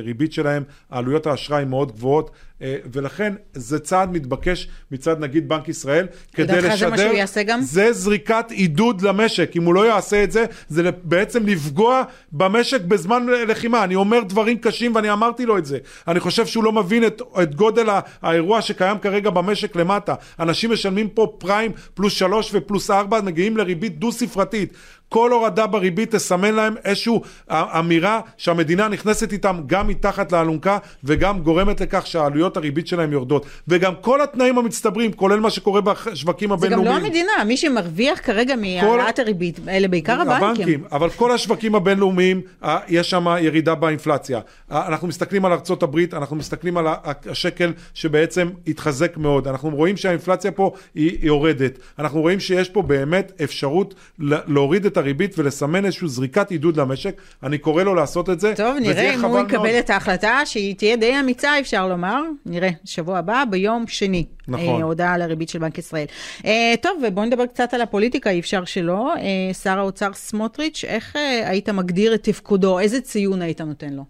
ריבית 0.05 0.33
שלהם, 0.33 0.63
עלויות 0.91 1.27
האשראי 1.27 1.65
מאוד 1.65 1.93
גבוהות. 1.93 2.31
אה, 2.63 2.77
ולכן 2.93 3.33
זה 3.55 3.79
צעד 3.79 4.13
מתבקש 4.13 4.69
מצד 4.91 5.21
נגיד 5.21 5.49
בנק 5.49 5.69
ישראל, 5.69 6.07
כדי 6.33 6.57
לשדר... 6.57 6.77
זה 6.77 6.89
מה 6.89 6.99
שהוא 6.99 7.13
יעשה 7.13 7.43
גם? 7.43 7.61
זה 7.61 7.93
זריקת 7.93 8.51
עידוד 8.51 9.03
למשק. 9.03 9.51
אם 9.57 9.65
הוא 9.65 9.75
לא 9.75 9.87
יעשה 9.87 10.25
את 10.25 10.33
זה, 10.33 10.45
זה 10.69 10.91
בעצם 11.03 11.47
לפגוע 11.47 12.03
במשק 12.33 12.81
בזמן 12.81 13.27
לחימה. 13.27 13.85
אני 13.85 13.95
אומר 13.95 14.21
דברים 14.23 14.59
קשים 14.59 14.95
ואני 14.95 15.13
אמרתי 15.13 15.47
לו 15.47 15.59
את 15.59 15.67
זה. 15.67 15.79
אני 16.09 16.21
חושב 16.21 16.47
שהוא 16.47 16.65
לא 16.65 16.73
מבין 16.73 17.07
את, 17.07 17.23
את 17.43 17.55
גודל 17.55 17.87
האירוע 18.23 18.63
שקיים 18.63 18.99
כרגע 18.99 19.31
במשק 19.31 19.77
למטה. 19.77 20.15
אנשים 20.41 20.73
משלמים 20.73 21.09
פה 21.09 21.33
פריים 21.39 21.73
פלוס 21.95 22.13
שלוש 22.13 22.38
ופלוס 22.53 22.91
ארבע, 22.91 23.21
מגיעים 23.21 23.57
לריבית 23.57 23.99
דו-ספרתית. 23.99 24.73
כל 25.09 25.33
הורדה 25.33 25.67
בריבית 25.67 26.15
תסמן 26.15 26.55
להם 26.55 26.75
איזושהי 26.85 27.13
אמירה 27.51 28.21
שהמדינה 28.37 28.89
נכנסת 28.89 29.33
איתם 29.33 29.61
גם 29.67 29.89
מתחת 29.89 30.33
לאלונקה 30.33 30.79
וגם 31.05 31.39
גורמת 31.39 31.81
לכך 31.81 32.07
שהעלויות 32.07 32.57
הריבית 32.57 32.87
שלהם 32.87 33.13
יורדות. 33.13 33.47
וגם 33.69 33.93
כל 34.01 34.21
התנאים 34.21 34.59
המצטברים, 34.59 35.13
כולל 35.13 35.41
מה 35.41 35.51
שקורה 35.51 35.81
בשווקים 35.81 36.53
הבינלאומיים. 36.53 36.89
זה 36.89 36.95
גם 36.95 37.03
לא 37.03 37.07
המדינה, 37.07 37.33
מי 37.47 37.57
שמרוויח 37.57 38.21
כרגע 38.23 38.55
מהעלאת 38.57 39.19
הריבית, 39.19 39.59
אלה 39.69 39.89
בעיקר 39.89 40.21
הבנקים. 40.21 40.47
הבנקים, 40.47 40.85
אבל 40.93 41.11
כל 41.11 41.33
השווקים 41.33 41.75
הבינלאומיים, 41.75 42.41
יש 42.89 43.11
שם 43.11 43.27
ירידה 43.41 43.75
באינפלציה. 43.75 44.41
אנחנו 44.71 45.09
מסתכלים 45.09 45.45
על 45.45 45.53
ארצות 45.53 45.83
הברית, 45.83 46.15
אנחנו 46.15 46.37
מסתכלים 46.37 46.77
על 46.77 46.87
השקל 47.27 47.73
שבעצם 47.95 48.49
התחזק 48.67 49.17
מאוד. 49.17 49.49
אנחנו 49.49 49.71
רואים 49.71 49.97
שהאינפלציה 49.97 50.51
פה 50.51 50.73
היא 50.95 51.19
יורדת. 51.23 51.79
אנחנו 51.99 52.21
רואים 52.21 52.41
שיש 52.41 52.69
פה 52.69 52.83
באמת 52.83 53.33
אפשרות 53.45 53.95
להוריד 54.19 54.87
את 54.87 54.98
הריבית 54.99 55.39
ולסמן 55.39 55.85
איזושהי 55.85 56.09
זריקת 56.09 56.51
עידוד 56.51 56.77
למשק. 56.77 57.21
אני 57.43 57.59
קורא 57.59 57.83
לו 57.83 57.95
לעשות 57.95 58.31
את 58.31 58.41
זה. 58.41 58.55
טוב, 58.57 58.77
נראה 58.81 59.15
אם 59.15 59.25
הוא 59.25 59.41
יקבל 59.41 59.59
מאוד. 59.59 59.69
את 59.69 59.91
ההחלטה, 59.91 60.41
שהיא 60.45 60.75
תהיה 60.75 60.97
די 60.97 61.21
אמיצה, 61.21 61.61
אפשר 61.61 61.89
לומר. 61.89 62.23
נראה, 62.47 62.71
שבוע 62.85 63.19
הבא, 63.19 63.45
ביום 63.51 63.85
שני. 63.87 64.27
נכון. 64.49 64.81
אה, 64.81 64.87
הודעה 64.87 65.15
על 65.15 65.23
הריבית 65.23 65.49
של 65.49 65.59
בנק 65.59 65.79
ישראל. 65.79 66.07
אה, 66.45 66.75
טוב, 66.81 67.03
ובואו 67.07 67.27
נדבר 67.27 67.47
קצת 67.47 67.75
על 67.75 67.81
הפוליטיקה, 67.81 68.31
אי 68.31 68.41
אפשר 68.41 68.65
שלא. 68.65 69.15
אה, 69.17 69.55
שר 69.55 69.79
האוצר 69.79 70.13
סמוטריץ', 70.13 70.85
איך 70.85 71.17
אה, 71.17 71.51
היית 71.51 71.69
מגדיר 71.69 72.15
את 72.15 72.23
תפקודו? 72.23 72.79
איזה 72.79 73.01
ציון 73.01 73.43
היית 73.43 73.61
נותן 73.61 73.93
לו? 73.93 74.05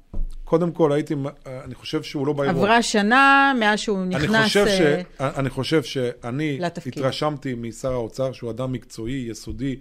קודם 0.48 0.72
כל, 0.72 0.92
הייתי, 0.92 1.14
אני 1.64 1.74
חושב 1.74 2.02
שהוא 2.02 2.26
לא 2.26 2.32
באירוע. 2.32 2.62
עברה 2.62 2.82
שנה 2.82 3.52
מאז 3.60 3.78
שהוא 3.78 4.04
נכנס 4.04 4.34
אני 4.34 4.44
חושב, 4.44 4.66
ש, 4.66 4.80
אה, 5.20 5.30
אני 5.36 5.50
חושב 5.50 5.82
שאני 5.82 6.58
לתפקיד. 6.60 6.98
התרשמתי 6.98 7.54
משר 7.54 7.92
האוצר 7.92 8.32
שהוא 8.32 8.50
אדם 8.50 8.72
מקצועי, 8.72 9.26
יסודי, 9.30 9.66
אה, 9.66 9.72
אה, 9.72 9.78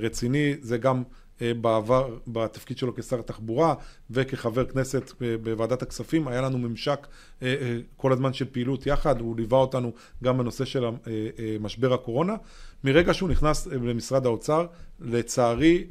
רציני, 0.00 0.54
זה 0.60 0.78
גם 0.78 1.02
אה, 1.42 1.54
בעבר, 1.54 2.18
בתפקיד 2.26 2.78
שלו 2.78 2.96
כשר 2.96 3.18
התחבורה 3.18 3.74
וכחבר 4.10 4.64
כנסת 4.64 5.12
בוועדת 5.42 5.82
הכספים, 5.82 6.28
היה 6.28 6.40
לנו 6.40 6.58
ממשק 6.58 7.06
כל 7.96 8.12
הזמן 8.12 8.32
של 8.32 8.44
פעילות 8.52 8.86
יחד, 8.86 9.20
הוא 9.20 9.36
ליווה 9.36 9.58
אותנו 9.58 9.92
גם 10.24 10.38
בנושא 10.38 10.64
של 10.64 10.84
משבר 11.60 11.92
הקורונה. 11.92 12.34
מרגע 12.84 13.14
שהוא 13.14 13.28
נכנס 13.28 13.66
למשרד 13.66 14.26
האוצר, 14.26 14.66
לצערי 15.00 15.84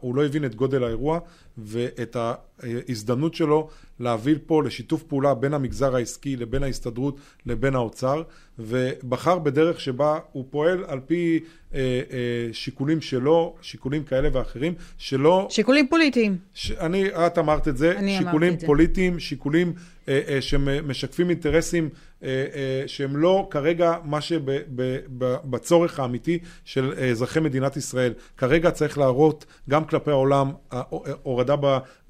הוא 0.00 0.14
לא 0.14 0.24
הבין 0.24 0.44
את 0.44 0.54
גודל 0.54 0.84
האירוע 0.84 1.18
ואת 1.58 2.16
ההזדמנות 2.16 3.34
שלו 3.34 3.68
להביא 4.00 4.36
פה 4.46 4.62
לשיתוף 4.62 5.02
פעולה 5.02 5.34
בין 5.34 5.54
המגזר 5.54 5.96
העסקי 5.96 6.36
לבין 6.36 6.62
ההסתדרות 6.62 7.20
לבין 7.46 7.74
האוצר, 7.74 8.22
ובחר 8.58 9.38
בדרך 9.38 9.80
שבה 9.80 10.18
הוא 10.32 10.44
פועל 10.50 10.84
על 10.88 11.00
פי 11.06 11.40
אה, 11.74 11.80
אה, 11.80 12.48
שיקולים 12.52 13.00
שלו, 13.00 13.54
שיקולים 13.62 14.04
כאלה 14.04 14.28
ואחרים, 14.32 14.74
שלא... 14.98 15.46
שיקולים 15.50 15.88
פוליטיים. 15.88 16.36
ש... 16.54 16.70
אני, 16.70 17.08
את 17.08 17.38
אמרת 17.38 17.68
את 17.68 17.76
זה, 17.76 17.98
שיקולים 18.18 18.56
פוליטיים, 18.66 19.20
שיקולים 19.20 19.68
אה, 19.68 19.72
אה, 19.72 19.93
שמשקפים 20.40 21.30
אינטרסים 21.30 21.84
אה, 21.84 21.88
אה, 21.88 22.13
שהם 22.86 23.16
לא 23.16 23.48
כרגע 23.50 23.94
מה 24.04 24.20
שבצורך 24.20 26.00
האמיתי 26.00 26.38
של 26.64 26.92
אזרחי 27.10 27.40
מדינת 27.40 27.76
ישראל. 27.76 28.12
כרגע 28.36 28.70
צריך 28.70 28.98
להראות 28.98 29.44
גם 29.70 29.84
כלפי 29.84 30.10
העולם 30.10 30.52
הורדה 31.22 31.54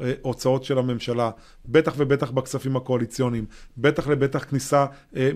בהוצאות 0.00 0.64
של 0.64 0.78
הממשלה, 0.78 1.30
בטח 1.66 1.94
ובטח 1.96 2.30
בכספים 2.30 2.76
הקואליציוניים, 2.76 3.44
בטח 3.78 4.09
לבטח 4.09 4.44
כניסה 4.44 4.87
אה, 5.16 5.31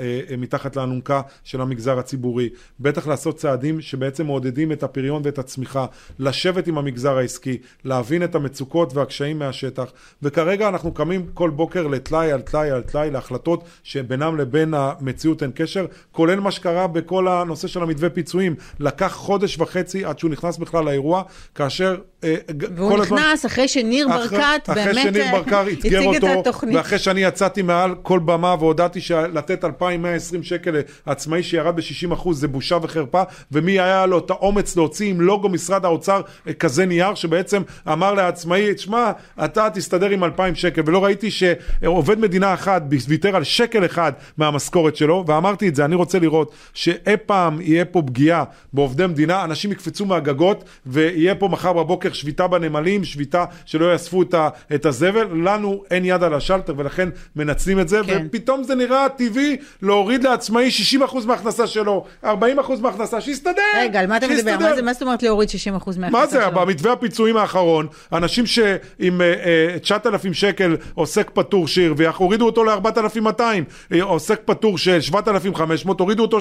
אה, 0.00 0.36
מתחת 0.38 0.76
לאלונקה 0.76 1.20
של 1.44 1.60
המגזר 1.60 1.98
הציבורי, 1.98 2.48
בטח 2.80 3.06
לעשות 3.06 3.36
צעדים 3.36 3.80
שבעצם 3.80 4.26
מעודדים 4.26 4.72
את 4.72 4.82
הפריון 4.82 5.22
ואת 5.24 5.38
הצמיחה, 5.38 5.86
לשבת 6.18 6.66
עם 6.66 6.78
המגזר 6.78 7.18
העסקי, 7.18 7.58
להבין 7.84 8.24
את 8.24 8.34
המצוקות 8.34 8.94
והקשיים 8.94 9.38
מהשטח, 9.38 9.92
וכרגע 10.22 10.68
אנחנו 10.68 10.94
קמים 10.94 11.26
כל 11.34 11.50
בוקר 11.50 11.86
לטלאי 11.86 12.32
על 12.32 12.42
טלאי 12.42 12.70
על 12.70 12.82
טלאי 12.82 13.10
להחלטות 13.10 13.64
שבינם 13.86 14.36
לבין 14.36 14.74
המציאות 14.74 15.42
אין 15.42 15.50
קשר, 15.54 15.86
כולל 16.12 16.40
מה 16.40 16.50
שקרה 16.50 16.86
בכל 16.86 17.28
הנושא 17.28 17.68
של 17.68 17.82
המתווה 17.82 18.10
פיצויים. 18.10 18.54
לקח 18.80 19.12
חודש 19.12 19.58
וחצי 19.58 20.04
עד 20.04 20.18
שהוא 20.18 20.30
נכנס 20.30 20.58
בכלל 20.58 20.84
לאירוע, 20.84 21.22
כאשר... 21.54 21.96
אה, 22.26 22.34
והוא 22.76 22.98
נכנס 22.98 23.10
הזמן, 23.10 23.50
אחרי 23.50 23.68
שניר 23.68 24.08
ברקת 24.08 24.70
אחרי, 24.70 24.84
באמת... 24.84 24.88
אחרי 24.88 25.02
שניר 25.02 25.24
ברקת 25.32 25.64
אתגר 25.72 26.34
אותו, 26.36 26.52
ואחרי 26.74 26.98
שאני 26.98 27.20
יצאתי 27.20 27.62
מעל 27.62 27.94
כל 28.02 28.18
במה 28.18 28.54
והודעתי 28.58 29.00
שלתת 29.00 29.64
2,120 29.64 30.42
שקל 30.42 30.80
לעצמאי 31.06 31.42
שירד 31.42 31.76
ב-60% 31.76 32.32
זה 32.32 32.48
בושה 32.48 32.78
וחרפה, 32.82 33.22
ומי 33.52 33.80
היה 33.80 34.06
לו 34.06 34.18
את 34.18 34.30
האומץ 34.30 34.76
להוציא 34.76 35.10
עם 35.10 35.20
לוגו 35.20 35.48
משרד 35.48 35.84
האוצר 35.84 36.20
כזה 36.58 36.86
נייר, 36.86 37.14
שבעצם 37.14 37.62
אמר 37.92 38.14
לעצמאי, 38.14 38.78
שמע, 38.78 39.12
אתה 39.44 39.68
תסתדר 39.74 40.10
עם 40.10 40.24
2,000 40.24 40.54
שקל, 40.54 40.82
ולא 40.86 41.04
ראיתי 41.04 41.30
שעובד 41.30 42.18
מדינה 42.18 42.54
אחד 42.54 42.80
ויתר 43.08 43.36
על 43.36 43.44
שקל 43.44 43.84
אחד 43.84 44.12
מהמשכורת 44.36 44.96
שלו, 44.96 45.24
ואמרתי 45.26 45.68
את 45.68 45.74
זה, 45.74 45.84
אני 45.84 45.94
רוצה 45.94 46.18
לראות 46.18 46.52
שאי 46.74 47.16
פעם 47.26 47.60
יהיה 47.60 47.84
פה 47.84 48.02
פגיעה 48.06 48.44
בעובדי 48.72 49.06
מדינה, 49.06 49.44
אנשים 49.44 49.72
יקפצו 49.72 50.06
מהגגות, 50.06 50.64
ויהיה 50.86 51.34
פה 51.34 51.48
מחר 51.48 51.72
בבוקר 51.72 52.12
שביתה 52.16 52.46
בנמלים, 52.46 53.04
שביתה 53.04 53.44
שלא 53.64 53.92
יאספו 53.92 54.22
את 54.74 54.86
הזבל. 54.86 55.26
לנו 55.32 55.82
אין 55.90 56.04
יד 56.04 56.22
על 56.22 56.34
השלטר 56.34 56.74
ולכן 56.76 57.08
מנצלים 57.36 57.80
את 57.80 57.88
זה, 57.88 58.00
כן. 58.06 58.26
ופתאום 58.26 58.64
זה 58.64 58.74
נראה 58.74 59.08
טבעי 59.08 59.56
להוריד 59.82 60.24
לעצמאי 60.24 60.70
60% 61.00 61.26
מההכנסה 61.26 61.66
שלו, 61.66 62.04
40% 62.24 62.26
מההכנסה, 62.80 63.20
שיסתדר. 63.20 63.62
רגע, 63.78 64.00
על 64.00 64.06
מה 64.06 64.16
אתה 64.16 64.28
מדבר? 64.28 64.58
מה, 64.58 64.76
זה, 64.76 64.82
מה 64.82 64.92
זאת 64.92 65.02
אומרת 65.02 65.22
להוריד 65.22 65.48
60% 65.48 65.52
מההכנסה 65.72 66.10
מה 66.10 66.26
זה, 66.26 66.40
שלו? 66.42 66.60
במתווה 66.60 66.92
הפיצויים 66.92 67.36
האחרון, 67.36 67.86
אנשים 68.12 68.46
שעם 68.46 69.20
uh, 69.20 69.76
uh, 69.76 69.78
9,000 69.78 70.34
שקל 70.34 70.76
עוסק 70.94 71.30
פטור 71.34 71.68
שיר, 71.68 71.94
והורידו 71.96 72.46
אותו 72.46 72.64
ל-4,200, 72.64 73.40
uh, 73.40 73.96
עוסק 74.02 74.40
פטור 74.44 74.78
של 74.78 75.00
7,500, 75.00 76.00
הורידו 76.00 76.22
אותו 76.22 76.40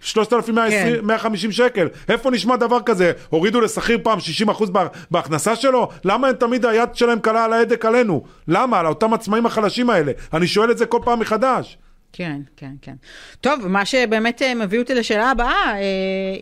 3,150 0.00 1.50
כן. 1.50 1.52
שקל. 1.52 1.88
איפה 2.08 2.30
נשמע 2.30 2.56
דבר 2.56 2.78
כזה? 2.86 3.12
הורידו 3.28 3.60
לשכיר 3.60 3.98
פעם 4.02 4.18
60% 4.48 4.63
בהכנסה 5.10 5.56
שלו? 5.56 5.88
למה 6.04 6.28
הם 6.28 6.34
תמיד 6.34 6.66
היד 6.66 6.94
שלהם 6.94 7.20
קלה 7.20 7.44
על 7.44 7.52
ההדק 7.52 7.84
עלינו? 7.84 8.22
למה? 8.48 8.80
על 8.80 8.86
אותם 8.86 9.14
עצמאים 9.14 9.46
החלשים 9.46 9.90
האלה. 9.90 10.12
אני 10.32 10.46
שואל 10.46 10.70
את 10.70 10.78
זה 10.78 10.86
כל 10.86 11.00
פעם 11.04 11.20
מחדש. 11.20 11.78
כן, 12.12 12.40
כן, 12.56 12.72
כן. 12.82 12.94
טוב, 13.40 13.68
מה 13.68 13.84
שבאמת 13.84 14.42
אה, 14.42 14.54
מביא 14.54 14.78
אותי 14.78 14.94
לשאלה 14.94 15.30
הבאה, 15.30 15.72
אה, 15.74 15.80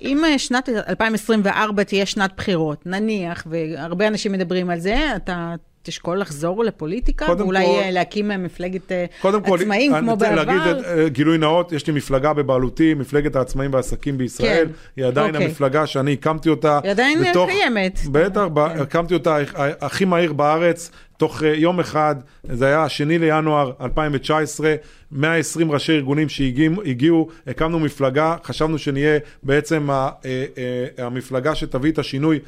אם 0.03 0.23
שנת 0.39 0.69
2024 0.69 1.85
תהיה 1.85 2.07
שנת 2.07 2.31
בחירות, 2.37 2.87
נניח, 2.87 3.47
והרבה 3.51 4.07
אנשים 4.07 4.33
מדברים 4.33 4.71
על 4.71 4.79
זה, 4.79 5.17
אתה 5.17 5.55
תשקול 5.83 6.21
לחזור 6.21 6.65
לפוליטיקה, 6.65 7.27
ואולי 7.39 7.67
כל, 7.67 7.91
להקים 7.91 8.29
מפלגת 8.39 8.93
עצמאים 9.23 9.93
כל, 9.93 10.01
כמו 10.01 10.17
בעבר? 10.17 10.35
להגיד 10.35 10.63
גילוי 11.07 11.39
נאות, 11.39 11.73
יש 11.73 11.87
לי 11.87 11.93
מפלגה 11.93 12.33
בבעלותי, 12.33 12.95
מפלגת 12.95 13.37
העצמאים 13.37 13.73
והעסקים 13.73 14.19
בישראל, 14.19 14.67
כן. 14.67 14.73
היא 14.97 15.07
עדיין 15.07 15.35
אוקיי. 15.35 15.47
המפלגה 15.47 15.87
שאני 15.87 16.13
הקמתי 16.13 16.49
אותה. 16.49 16.81
היא 16.83 16.91
עדיין 16.91 17.25
בתוך, 17.25 17.51
קיימת. 17.51 18.01
בטח, 18.13 18.47
כן. 18.55 18.81
הקמתי 18.81 19.15
אותה 19.15 19.37
הכי 19.81 20.05
מהיר 20.05 20.33
בארץ. 20.33 20.91
תוך 21.23 21.43
אה, 21.43 21.49
יום 21.55 21.81
אחד, 21.81 22.17
זה 22.45 22.67
היה 22.67 22.83
השני 22.83 23.19
לינואר 23.19 23.73
2019, 23.81 24.75
120 25.13 25.73
ראשי 25.73 25.93
ארגונים 25.93 26.29
שהגיעו, 26.29 27.29
הקמנו 27.47 27.81
מפלגה, 27.81 28.37
חשבנו 28.45 28.79
שנהיה 28.79 29.19
בעצם 29.43 29.91
אה, 29.91 30.11
אה, 30.25 31.07
המפלגה 31.07 31.55
שתביא 31.55 31.93
את 31.93 31.99
השינוי 31.99 32.39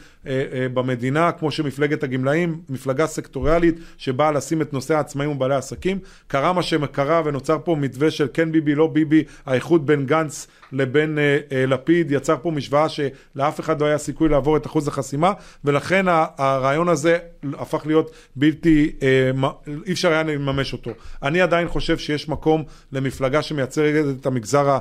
במדינה, 0.74 1.32
כמו 1.32 1.50
שמפלגת 1.50 2.02
הגמלאים, 2.02 2.60
מפלגה 2.68 3.06
סקטוריאלית 3.06 3.78
שבאה 3.98 4.32
לשים 4.32 4.62
את 4.62 4.72
נושא 4.72 4.94
העצמאים 4.96 5.30
ובעלי 5.30 5.54
העסקים. 5.54 5.98
קרה 6.26 6.52
מה 6.52 6.62
שקרה 6.62 7.22
ונוצר 7.24 7.58
פה 7.64 7.76
מתווה 7.76 8.10
של 8.10 8.28
כן 8.34 8.52
ביבי, 8.52 8.74
לא 8.74 8.86
ביבי, 8.86 9.24
האיחוד 9.46 9.86
בין 9.86 10.06
גנץ 10.06 10.46
לבין 10.72 11.18
לפיד, 11.50 12.10
יצר 12.10 12.36
פה 12.42 12.50
משוואה 12.50 12.86
שלאף 12.88 13.60
אחד 13.60 13.80
לא 13.80 13.86
היה 13.86 13.98
סיכוי 13.98 14.28
לעבור 14.28 14.56
את 14.56 14.66
אחוז 14.66 14.88
החסימה, 14.88 15.32
ולכן 15.64 16.06
הרעיון 16.38 16.88
הזה 16.88 17.18
הפך 17.58 17.86
להיות 17.86 18.10
בלתי... 18.36 18.63
בלתי, 18.64 18.92
אה, 19.02 19.30
אי 19.86 19.92
אפשר 19.92 20.12
היה 20.12 20.22
לממש 20.22 20.72
אותו. 20.72 20.90
אני 21.22 21.40
עדיין 21.40 21.68
חושב 21.68 21.98
שיש 21.98 22.28
מקום 22.28 22.64
למפלגה 22.92 23.42
שמייצגת 23.42 24.04
את 24.20 24.26
המגזר 24.26 24.78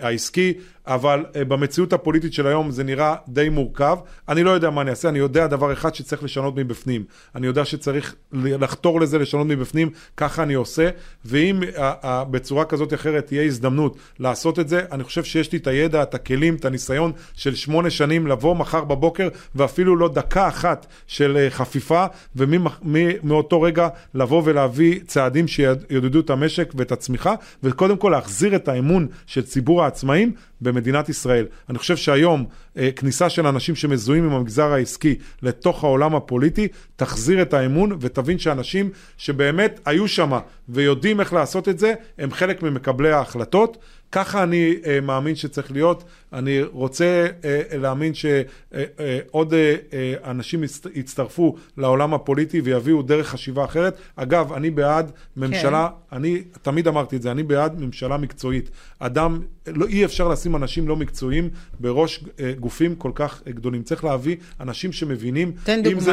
העסקי. 0.00 0.54
אבל 0.86 1.24
uh, 1.32 1.44
במציאות 1.44 1.92
הפוליטית 1.92 2.32
של 2.32 2.46
היום 2.46 2.70
זה 2.70 2.84
נראה 2.84 3.14
די 3.28 3.48
מורכב. 3.48 3.98
אני 4.28 4.42
לא 4.42 4.50
יודע 4.50 4.70
מה 4.70 4.80
אני 4.80 4.90
אעשה, 4.90 5.08
אני 5.08 5.18
יודע 5.18 5.46
דבר 5.46 5.72
אחד 5.72 5.94
שצריך 5.94 6.22
לשנות 6.22 6.56
מבפנים. 6.56 7.04
אני 7.34 7.46
יודע 7.46 7.64
שצריך 7.64 8.14
לחתור 8.32 9.00
לזה, 9.00 9.18
לשנות 9.18 9.46
מבפנים, 9.46 9.90
ככה 10.16 10.42
אני 10.42 10.54
עושה, 10.54 10.88
ואם 11.24 11.62
uh, 11.62 11.76
uh, 11.76 12.06
בצורה 12.30 12.64
כזאת 12.64 12.92
או 12.92 12.96
אחרת 12.96 13.26
תהיה 13.26 13.42
הזדמנות 13.42 13.96
לעשות 14.18 14.58
את 14.58 14.68
זה, 14.68 14.82
אני 14.92 15.04
חושב 15.04 15.24
שיש 15.24 15.52
לי 15.52 15.58
את 15.58 15.66
הידע, 15.66 16.02
את 16.02 16.14
הכלים, 16.14 16.54
את 16.54 16.64
הניסיון 16.64 17.12
של 17.34 17.54
שמונה 17.54 17.90
שנים 17.90 18.26
לבוא 18.26 18.54
מחר 18.54 18.84
בבוקר, 18.84 19.28
ואפילו 19.54 19.96
לא 19.96 20.08
דקה 20.08 20.48
אחת 20.48 20.86
של 21.06 21.46
חפיפה, 21.50 22.06
ומאותו 22.36 23.62
רגע 23.62 23.88
לבוא 24.14 24.42
ולהביא 24.44 25.00
צעדים 25.06 25.48
שיעודדו 25.48 26.20
את 26.20 26.30
המשק 26.30 26.72
ואת 26.74 26.92
הצמיחה, 26.92 27.34
וקודם 27.62 27.96
כל 27.96 28.08
להחזיר 28.08 28.56
את 28.56 28.68
האמון 28.68 29.06
של 29.26 29.42
ציבור 29.42 29.84
העצמאים 29.84 30.32
במדינת 30.74 31.08
ישראל. 31.08 31.46
אני 31.68 31.78
חושב 31.78 31.96
שהיום 31.96 32.44
אה, 32.76 32.90
כניסה 32.96 33.30
של 33.30 33.46
אנשים 33.46 33.74
שמזוהים 33.74 34.24
עם 34.24 34.32
המגזר 34.32 34.72
העסקי 34.72 35.18
לתוך 35.42 35.84
העולם 35.84 36.14
הפוליטי, 36.14 36.68
תחזיר 36.96 37.42
את 37.42 37.54
האמון 37.54 37.96
ותבין 38.00 38.38
שאנשים 38.38 38.90
שבאמת 39.16 39.80
היו 39.84 40.08
שם 40.08 40.32
ויודעים 40.68 41.20
איך 41.20 41.32
לעשות 41.32 41.68
את 41.68 41.78
זה, 41.78 41.94
הם 42.18 42.30
חלק 42.32 42.62
ממקבלי 42.62 43.12
ההחלטות. 43.12 43.78
ככה 44.12 44.42
אני 44.42 44.74
uh, 44.82 44.86
מאמין 45.02 45.34
שצריך 45.34 45.72
להיות. 45.72 46.04
אני 46.32 46.62
רוצה 46.62 47.26
uh, 47.26 47.76
להאמין 47.76 48.12
שעוד 48.14 49.52
uh, 49.52 49.54
uh, 49.54 50.24
uh, 50.24 50.30
אנשים 50.30 50.64
יצטרפו 50.94 51.56
לעולם 51.76 52.14
הפוליטי 52.14 52.60
ויביאו 52.60 53.02
דרך 53.02 53.28
חשיבה 53.28 53.64
אחרת. 53.64 53.96
אגב, 54.16 54.52
אני 54.52 54.70
בעד 54.70 55.12
ממשלה, 55.36 55.88
כן. 56.10 56.16
אני 56.16 56.42
תמיד 56.62 56.88
אמרתי 56.88 57.16
את 57.16 57.22
זה, 57.22 57.30
אני 57.30 57.42
בעד 57.42 57.80
ממשלה 57.80 58.16
מקצועית. 58.16 58.70
אדם, 58.98 59.40
לא, 59.66 59.86
אי 59.86 60.04
אפשר 60.04 60.28
לשים 60.28 60.56
אנשים 60.56 60.88
לא 60.88 60.96
מקצועיים 60.96 61.48
בראש 61.80 62.18
uh, 62.18 62.40
גופים 62.60 62.94
כל 62.94 63.10
כך 63.14 63.42
גדולים. 63.48 63.82
צריך 63.82 64.04
להביא 64.04 64.36
אנשים 64.60 64.92
שמבינים. 64.92 65.52
תן 65.64 65.82
דוגמה. 65.82 66.00
זה, 66.00 66.12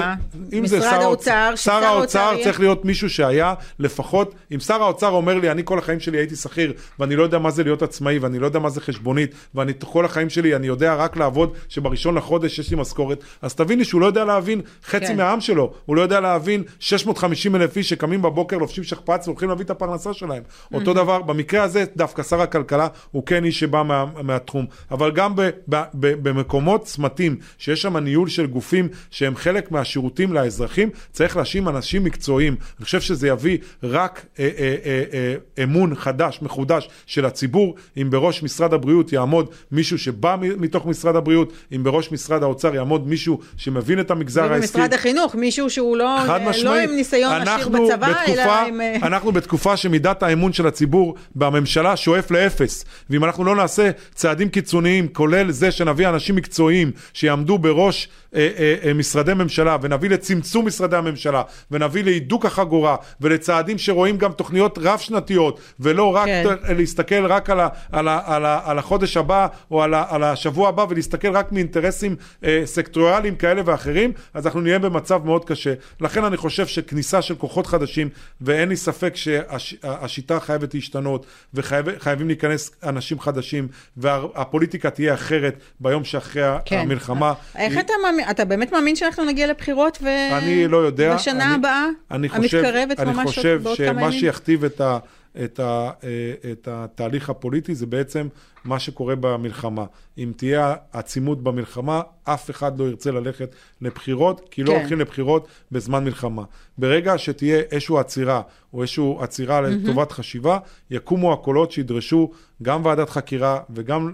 אם 0.57 0.63
משרד 0.63 0.79
זה 0.79 0.89
שר 0.89 1.01
האוצר, 1.01 1.53
שר 1.55 1.83
האוצר 1.83 2.35
צריך 2.43 2.59
להיות 2.59 2.85
מישהו 2.85 3.09
שהיה 3.09 3.53
לפחות, 3.79 4.35
אם 4.51 4.59
שר 4.59 4.83
האוצר 4.83 5.09
אומר 5.09 5.37
לי, 5.37 5.51
אני 5.51 5.61
כל 5.65 5.79
החיים 5.79 5.99
שלי 5.99 6.17
הייתי 6.17 6.35
שכיר 6.35 6.73
ואני 6.99 7.15
לא 7.15 7.23
יודע 7.23 7.39
מה 7.39 7.51
זה 7.51 7.63
להיות 7.63 7.83
עצמאי 7.91 8.19
ואני 8.19 8.39
לא 8.39 8.45
יודע 8.45 8.59
מה 8.59 8.69
זה 8.69 8.81
חשבונית 8.81 9.35
ואני 9.55 9.73
כל 9.79 10.05
החיים 10.05 10.29
שלי 10.29 10.55
אני 10.55 10.67
יודע 10.67 10.95
רק 10.95 11.17
לעבוד 11.17 11.53
שבראשון 11.69 12.15
לחודש 12.15 12.59
יש 12.59 12.71
לי 12.71 12.77
משכורת. 12.77 13.23
אז 13.41 13.55
תבין 13.55 13.79
לי 13.79 13.85
שהוא 13.85 14.01
לא 14.01 14.05
יודע 14.05 14.25
להבין 14.25 14.61
חצי 14.85 15.05
כן. 15.05 15.17
מהעם 15.17 15.41
שלו. 15.41 15.73
הוא 15.85 15.95
לא 15.95 16.01
יודע 16.01 16.19
להבין 16.19 16.63
650 16.79 17.55
אלף 17.55 17.77
איש 17.77 17.89
שקמים 17.89 18.21
בבוקר 18.21 18.57
לובשים 18.57 18.83
שכפ"ץ 18.83 19.27
והולכים 19.27 19.49
להביא 19.49 19.65
את 19.65 19.69
הפרנסה 19.69 20.13
שלהם. 20.13 20.43
mm-hmm. 20.43 20.75
אותו 20.75 20.93
דבר 20.93 21.21
במקרה 21.21 21.63
הזה 21.63 21.85
דווקא 21.95 22.23
שר 22.23 22.41
הכלכלה 22.41 22.87
הוא 23.11 23.25
כן 23.25 23.45
איש 23.45 23.59
שבא 23.59 23.83
מה, 23.83 24.05
מהתחום. 24.23 24.65
אבל 24.91 25.11
גם 25.11 25.35
ב, 25.35 25.41
ב, 25.69 25.83
ב, 25.93 26.29
במקומות 26.29 26.83
צמתים 26.83 27.35
שיש 27.57 27.81
שם 27.81 27.97
ניהול 27.97 28.29
של 28.29 28.45
גופים 28.45 28.87
שהם 29.11 29.35
חלק 29.35 29.71
מהשירותים 29.71 30.33
לאזרחים 30.33 30.89
צריך 31.11 31.37
להאשים 31.37 31.67
אנשים 31.67 32.03
מקצועיים. 32.03 32.55
אני 32.77 32.85
חושב 32.85 33.01
שזה 33.01 33.27
יביא 33.27 33.57
רק 33.83 34.25
אה, 34.39 34.49
אה, 34.57 34.75
אה, 34.85 35.03
אה, 35.13 35.63
אמון 35.63 35.95
חדש 35.95 36.39
מחודש 36.41 36.89
של 37.05 37.25
הציבור 37.25 37.70
אם 38.01 38.09
בראש 38.09 38.43
משרד 38.43 38.73
הבריאות 38.73 39.13
יעמוד 39.13 39.49
מישהו 39.71 39.97
שבא 39.97 40.35
מתוך 40.41 40.85
משרד 40.85 41.15
הבריאות, 41.15 41.53
אם 41.75 41.83
בראש 41.83 42.11
משרד 42.11 42.43
האוצר 42.43 42.75
יעמוד 42.75 43.07
מישהו 43.07 43.39
שמבין 43.57 43.99
את 43.99 44.11
המגזר 44.11 44.53
העסקי. 44.53 44.57
ובמשרד 44.57 44.93
החינוך, 44.93 45.35
מישהו 45.35 45.69
שהוא 45.69 45.97
לא, 45.97 46.15
לא 46.63 46.75
עם 46.75 46.91
ניסיון 46.91 47.33
עשיר 47.33 47.69
בצבא, 47.69 47.95
בתקופה, 47.95 48.31
אלא 48.33 48.67
עם... 48.67 48.81
אה, 48.81 48.95
אנחנו 49.07 49.31
בתקופה 49.31 49.77
שמידת 49.77 50.23
האמון 50.23 50.53
של 50.53 50.67
הציבור 50.67 51.15
בממשלה 51.35 51.97
שואף 51.97 52.31
לאפס, 52.31 52.85
ואם 53.09 53.25
אנחנו 53.25 53.43
לא 53.43 53.55
נעשה 53.55 53.89
צעדים 54.13 54.49
קיצוניים, 54.49 55.07
כולל 55.07 55.51
זה 55.51 55.71
שנביא 55.71 56.09
אנשים 56.09 56.35
מקצועיים 56.35 56.91
שיעמדו 57.13 57.57
בראש 57.57 58.07
אה, 58.35 58.49
אה, 58.57 58.75
אה, 58.83 58.93
משרדי 58.93 59.33
ממשלה, 59.33 59.77
ונביא 59.81 60.09
לצמצום 60.09 60.67
משרדי 60.67 60.95
הממשלה, 60.95 61.41
ונביא 61.71 62.03
להידוק 62.03 62.45
החגורה, 62.45 62.95
ולצעדים 63.21 63.77
שרואים 63.77 64.17
גם 64.17 64.31
תוכניות 64.31 64.77
רב-שנתיות, 64.81 65.59
ולא 65.79 66.15
רק 66.15 66.25
כן. 66.25 66.43
להסתכל 66.77 67.25
רק 67.25 67.49
על, 67.49 67.59
ה, 67.59 67.67
על, 67.91 68.07
ה, 68.07 68.21
על, 68.25 68.45
ה, 68.45 68.61
על 68.65 68.79
החודש 68.79 69.17
הבא 69.17 69.47
או 69.71 69.83
על, 69.83 69.93
ה, 69.93 70.05
על 70.09 70.23
השבוע 70.23 70.69
הבא 70.69 70.85
ולהסתכל 70.89 71.31
רק 71.31 71.51
מאינטרסים 71.51 72.15
אה, 72.43 72.61
סקטוריאליים 72.65 73.35
כאלה 73.35 73.61
ואחרים, 73.65 74.11
אז 74.33 74.45
אנחנו 74.45 74.61
נהיה 74.61 74.79
במצב 74.79 75.25
מאוד 75.25 75.45
קשה. 75.45 75.73
לכן 76.01 76.23
אני 76.23 76.37
חושב 76.37 76.67
שכניסה 76.67 77.21
של 77.21 77.35
כוחות 77.35 77.67
חדשים, 77.67 78.09
ואין 78.41 78.69
לי 78.69 78.75
ספק 78.75 79.15
שהשיטה 79.15 80.35
שהש, 80.39 80.45
חייבת 80.45 80.73
להשתנות, 80.73 81.25
וחייבים 81.53 82.27
להיכנס 82.27 82.71
אנשים 82.83 83.19
חדשים, 83.19 83.67
והפוליטיקה 83.97 84.89
תהיה 84.89 85.13
אחרת 85.13 85.55
ביום 85.79 86.03
שאחרי 86.03 86.43
כן. 86.65 86.79
המלחמה. 86.79 87.33
איך 87.55 87.73
היא... 87.73 87.79
אתה, 87.79 87.93
אתה 88.29 88.45
באמת 88.45 88.71
מאמין 88.71 88.95
שאנחנו 88.95 89.25
נגיע 89.25 89.47
לבחירות 89.47 89.97
ו... 90.01 90.07
אני 90.31 90.67
לא 90.67 90.77
יודע. 90.77 91.15
בשנה 91.15 91.45
אני, 91.45 91.53
הבאה? 91.53 91.85
אני 92.11 92.29
חושב, 92.29 92.57
המתקרבת 92.57 92.99
ממש 92.99 93.15
בעוד 93.15 93.35
כמה 93.35 93.49
ימים? 93.49 93.57
אני 93.57 93.71
חושב 93.71 93.85
שמה 93.85 94.11
שיכתיב 94.11 94.63
את 94.63 94.81
ה... 94.81 94.97
את, 95.43 95.59
ה, 95.59 95.91
אה, 96.03 96.51
את 96.51 96.67
התהליך 96.71 97.29
הפוליטי 97.29 97.75
זה 97.75 97.85
בעצם 97.85 98.27
מה 98.65 98.79
שקורה 98.79 99.15
במלחמה. 99.15 99.85
אם 100.17 100.31
תהיה 100.35 100.75
עצימות 100.91 101.43
במלחמה, 101.43 102.01
אף 102.23 102.49
אחד 102.49 102.79
לא 102.79 102.83
ירצה 102.83 103.11
ללכת 103.11 103.55
לבחירות, 103.81 104.47
כי 104.51 104.63
לא 104.63 104.71
כן. 104.71 104.79
הולכים 104.79 104.99
לבחירות 104.99 105.47
בזמן 105.71 106.03
מלחמה. 106.03 106.43
ברגע 106.77 107.17
שתהיה 107.17 107.61
איזושהי 107.71 107.97
עצירה, 107.97 108.41
או 108.73 108.81
איזושהי 108.81 109.15
עצירה. 109.19 109.61
לטובת 109.61 110.11
חשיבה, 110.11 110.59
יקומו 110.91 111.33
הקולות 111.33 111.71
שידרשו 111.71 112.31
גם 112.63 112.85
ועדת 112.85 113.09
חקירה 113.09 113.59
וגם 113.69 114.11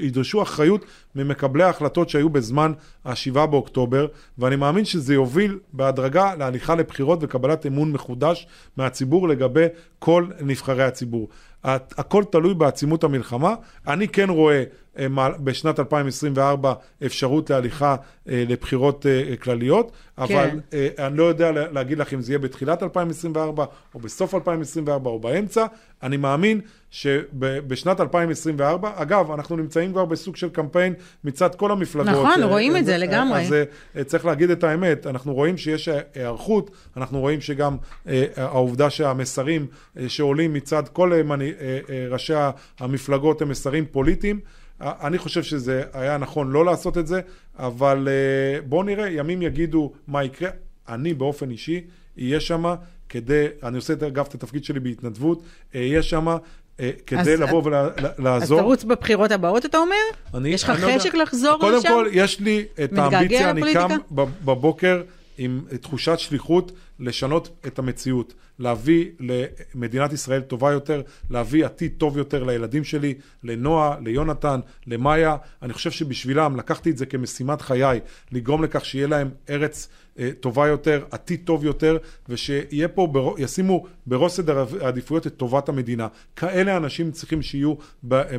ידרשו 0.00 0.42
אחריות 0.42 0.84
ממקבלי 1.14 1.62
ההחלטות 1.62 2.08
שהיו 2.08 2.30
בזמן 2.30 2.72
ה-7 3.04 3.46
באוקטובר, 3.46 4.06
ואני 4.38 4.56
מאמין 4.56 4.84
שזה 4.84 5.14
יוביל 5.14 5.58
בהדרגה 5.72 6.34
להליכה 6.34 6.74
לבחירות 6.74 7.18
וקבלת 7.22 7.66
אמון 7.66 7.92
מחודש 7.92 8.46
מהציבור 8.76 9.28
לגבי 9.28 9.66
כל 9.98 10.26
נבחרי 10.40 10.84
הציבור. 10.84 11.28
הכל 11.64 12.24
תלוי 12.30 12.54
בעצימות 12.54 13.04
המלחמה. 13.04 13.54
אני 13.86 14.08
כן 14.08 14.30
רואה 14.30 14.54
אה, 14.56 14.64
בשנת 15.44 15.78
2024 15.78 16.72
אפשרות 17.06 17.50
להליכה 17.50 17.96
אה, 18.28 18.44
לבחירות 18.48 19.06
אה, 19.06 19.36
כלליות, 19.36 19.92
אבל 20.18 20.50
כן. 20.70 20.76
אני 20.98 21.16
לא 21.16 21.24
יודע 21.24 21.50
להגיד 21.52 21.98
לך 21.98 22.14
אם 22.14 22.20
זה 22.20 22.32
יהיה 22.32 22.38
בתחילת 22.38 22.82
2024 22.82 23.64
או 23.94 24.00
בסוף 24.00 24.34
2024 24.34 25.10
או 25.10 25.18
באמצע. 25.18 25.66
אני 26.02 26.16
מאמין 26.16 26.60
שבשנת 26.90 28.00
2024, 28.00 28.90
אגב, 28.94 29.30
אנחנו 29.30 29.56
נמצאים 29.56 29.92
כבר 29.92 30.04
בסוג 30.04 30.36
של 30.36 30.48
קמפיין 30.48 30.94
מצד 31.24 31.54
כל 31.54 31.72
המפלגות. 31.72 32.12
נכון, 32.12 32.42
רואים 32.42 32.76
את 32.76 32.84
זה 32.86 32.98
לגמרי. 32.98 33.40
אז 33.40 33.54
צריך 34.06 34.26
להגיד 34.26 34.50
את 34.50 34.64
האמת, 34.64 35.06
אנחנו 35.06 35.34
רואים 35.34 35.56
שיש 35.56 35.88
היערכות, 36.14 36.70
אנחנו 36.96 37.20
רואים 37.20 37.40
שגם 37.40 37.76
העובדה 38.36 38.90
שהמסרים 38.90 39.66
שעולים 40.08 40.52
מצד 40.52 40.88
כל 40.88 41.12
ראשי 42.10 42.34
המפלגות 42.78 43.42
הם 43.42 43.48
מסרים 43.48 43.86
פוליטיים. 43.86 44.40
אני 44.80 45.18
חושב 45.18 45.42
שזה 45.42 45.82
היה 45.92 46.18
נכון 46.18 46.50
לא 46.50 46.64
לעשות 46.64 46.98
את 46.98 47.06
זה, 47.06 47.20
אבל 47.58 48.08
אה, 48.10 48.60
בואו 48.60 48.82
נראה, 48.82 49.10
ימים 49.10 49.42
יגידו 49.42 49.92
מה 50.06 50.24
יקרה. 50.24 50.50
אני 50.88 51.14
באופן 51.14 51.50
אישי 51.50 51.80
אהיה 52.18 52.40
שם 52.40 52.74
כדי, 53.08 53.46
אני 53.62 53.76
עושה 53.76 53.92
אגב 53.92 54.26
את 54.28 54.34
התפקיד 54.34 54.64
שלי 54.64 54.80
בהתנדבות, 54.80 55.42
אהיה 55.74 56.02
שם 56.02 56.28
אה, 56.80 56.90
כדי 57.06 57.20
אז, 57.20 57.28
לבוא 57.28 57.62
ולעזור. 57.64 58.58
אז 58.58 58.64
תרוץ 58.64 58.84
בבחירות 58.84 59.30
הבאות, 59.30 59.66
אתה 59.66 59.78
אומר? 59.78 59.94
אני, 60.34 60.48
יש 60.48 60.64
לך 60.64 60.72
לא 60.80 60.98
חשק 60.98 61.14
לחזור 61.14 61.56
לשם? 61.56 61.60
קודם 61.60 61.82
כל, 61.82 62.06
יש 62.12 62.40
לי 62.40 62.64
את 62.84 62.98
האמביציה, 62.98 63.50
אני 63.50 63.74
קם 63.74 63.88
בבוקר 64.44 65.02
עם 65.38 65.64
תחושת 65.80 66.18
שליחות 66.18 66.72
לשנות 66.98 67.48
את 67.66 67.78
המציאות, 67.78 68.34
להביא 68.58 69.10
למדינת 69.20 70.12
ישראל 70.12 70.40
טובה 70.40 70.72
יותר, 70.72 71.02
להביא 71.30 71.64
עתיד 71.64 71.92
טוב 71.98 72.18
יותר 72.18 72.44
לילדים 72.44 72.84
שלי, 72.84 73.14
לנועה, 73.44 73.96
ליונתן, 74.00 74.60
למאיה. 74.86 75.36
אני 75.62 75.72
חושב 75.72 75.90
שבשבילם 75.90 76.56
לקחתי 76.56 76.90
את 76.90 76.98
זה 76.98 77.06
כמשימת 77.06 77.60
חיי, 77.60 78.00
לגרום 78.32 78.64
לכך 78.64 78.84
שיהיה 78.84 79.06
להם 79.06 79.30
ארץ 79.50 79.88
אה, 80.18 80.30
טובה 80.40 80.66
יותר, 80.66 81.04
עתיד 81.10 81.40
טוב 81.44 81.64
יותר, 81.64 81.96
ושיהיה 82.28 82.88
פה, 82.88 83.06
בר... 83.06 83.34
ישימו 83.38 83.86
בראש 84.06 84.32
סדר 84.32 84.64
העדיפויות 84.80 85.26
את 85.26 85.36
טובת 85.36 85.68
המדינה. 85.68 86.08
כאלה 86.36 86.76
אנשים 86.76 87.10
צריכים 87.10 87.42
שיהיו 87.42 87.74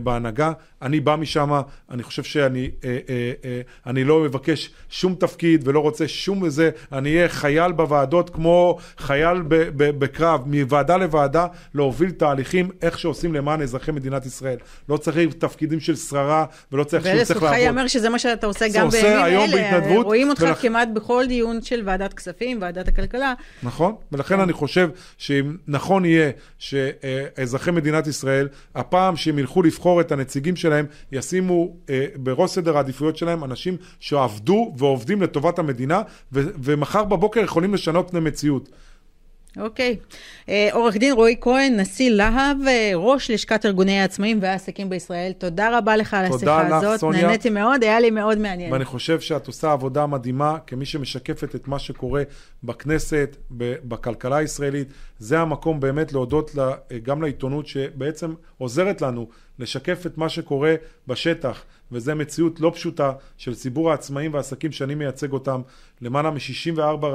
בהנהגה. 0.04 0.52
אני 0.82 1.00
בא 1.00 1.16
משם, 1.16 1.62
אני 1.90 2.04
חושב 2.04 2.24
שאני 2.24 2.72
אה, 2.84 3.00
אה, 3.44 3.62
אני 3.86 4.04
לא 4.04 4.24
מבקש 4.24 4.72
שום 4.90 5.16
תפקיד 5.16 5.68
ולא 5.68 5.80
רוצה 5.80 6.08
שום 6.08 6.46
איזה, 6.46 6.70
אני 6.94 7.16
אהיה 7.16 7.30
חייל 7.30 7.72
בוועדות 7.72 8.30
כמו 8.30 8.78
חייל 8.98 9.42
ב- 9.42 9.56
ב- 9.56 10.00
בקרב, 10.00 10.42
מוועדה 10.46 10.98
לוועדה, 10.98 11.48
להוביל 11.76 12.12
תהליכים 12.12 12.70
איך 12.82 13.00
שעושים 13.00 13.34
למען 13.34 13.62
אזרחי 13.62 13.92
מדינת 13.92 14.26
ישראל. 14.26 14.58
לא 14.90 14.98
צריך 14.98 15.34
תפקידים 15.34 15.80
של 15.80 15.96
שררה, 15.96 16.46
ולא 16.72 16.84
צריך 16.84 17.04
שהוא 17.04 17.14
צריך 17.14 17.20
ולזכותך 17.30 17.44
לעבוד. 17.44 17.60
ייאמר 17.60 17.88
שזה 17.88 18.10
מה 18.10 18.20
שאתה 18.20 18.48
עושה 18.48 18.66
גם 18.74 18.90
בימים 18.90 19.22
היום 19.24 19.44
אלה. 19.44 19.52
בהתנדבות, 19.72 20.06
רואים 20.06 20.30
אותך 20.30 20.42
ולכ- 20.42 20.62
כמעט 20.62 20.88
בכל 20.94 21.26
דיון 21.28 21.62
של 21.62 21.82
ועדת 21.86 22.14
כספים, 22.14 22.58
ועדת 22.62 22.88
הכלכלה. 22.88 23.34
נכון, 23.64 23.96
ולכן 24.12 24.40
אני 24.40 24.54
חושב 24.54 24.90
שאם 25.18 25.56
נכון 25.68 26.06
יהיה 26.06 26.32
שאזרחי 26.60 27.72
מדינת 27.72 28.08
ישראל, 28.08 28.48
הפעם 28.76 29.16
שהם 29.16 29.40
ילכו 29.40 29.64
לבחור 29.64 30.02
את 30.02 30.12
הנציגים 30.12 30.56
שלהם, 30.56 30.86
ישימו 31.12 31.76
אה, 31.90 32.06
בראש 32.16 32.52
סדר 32.52 32.78
העדיפויות 32.78 33.18
שלהם 33.18 33.44
אנשים 33.44 33.78
שעבדו 34.00 34.74
ועובדים 34.78 35.22
לטובת 35.22 35.60
המדינה, 35.60 36.02
ו- 36.34 36.44
ומחר 36.80 37.04
בבוקר 37.04 37.40
יכולים 37.40 37.74
לשנות 37.74 38.10
פני 38.10 38.20
מציאות. 38.20 38.70
אוקיי. 39.58 39.98
אה, 40.50 40.70
עורך 40.72 40.98
דין 40.98 41.14
רועי 41.14 41.36
כהן, 41.42 41.80
נשיא 41.80 42.10
להב, 42.10 42.58
אה, 42.68 42.92
ראש 42.96 43.32
לשכת 43.32 43.66
ארגוני 43.66 44.00
העצמאים 44.00 44.40
והעסקים 44.42 44.90
בישראל, 44.90 45.32
תודה 45.32 45.78
רבה 45.78 45.96
לך 45.96 46.14
על 46.14 46.28
תודה 46.28 46.36
השיחה 46.36 46.78
לך, 46.78 46.84
הזאת. 46.84 47.00
סוניה. 47.00 47.22
נהניתי 47.22 47.50
מאוד, 47.50 47.84
היה 47.84 48.00
לי 48.00 48.10
מאוד 48.10 48.38
מעניין. 48.38 48.74
ואני 48.74 48.86
חושב 48.86 49.20
שאת 49.20 49.48
עושה 49.48 49.72
עבודה 49.72 50.06
מדהימה 50.06 50.58
כמי 50.68 50.86
שמשקפת 50.86 51.56
את 51.56 51.68
מה 51.68 51.80
שקורה 51.80 52.24
בכנסת, 52.64 53.36
בכלכלה 53.52 54.38
הישראלית. 54.38 54.88
זה 55.20 55.40
המקום 55.40 55.80
באמת 55.80 56.14
להודות 56.14 56.56
לה, 56.56 56.72
גם 57.04 57.22
לעיתונות 57.22 57.68
שבעצם 57.68 58.34
עוזרת 58.58 59.02
לנו 59.02 59.28
לשקף 59.60 60.06
את 60.06 60.18
מה 60.18 60.30
שקורה 60.30 60.76
בשטח, 61.08 61.64
וזו 61.92 62.16
מציאות 62.16 62.60
לא 62.60 62.72
פשוטה 62.76 63.12
של 63.38 63.56
ציבור 63.56 63.92
העצמאים 63.92 64.34
והעסקים 64.34 64.72
שאני 64.72 64.96
מייצג 64.96 65.32
אותם, 65.32 65.62
למעלה 66.02 66.32
מ-64 66.32 67.06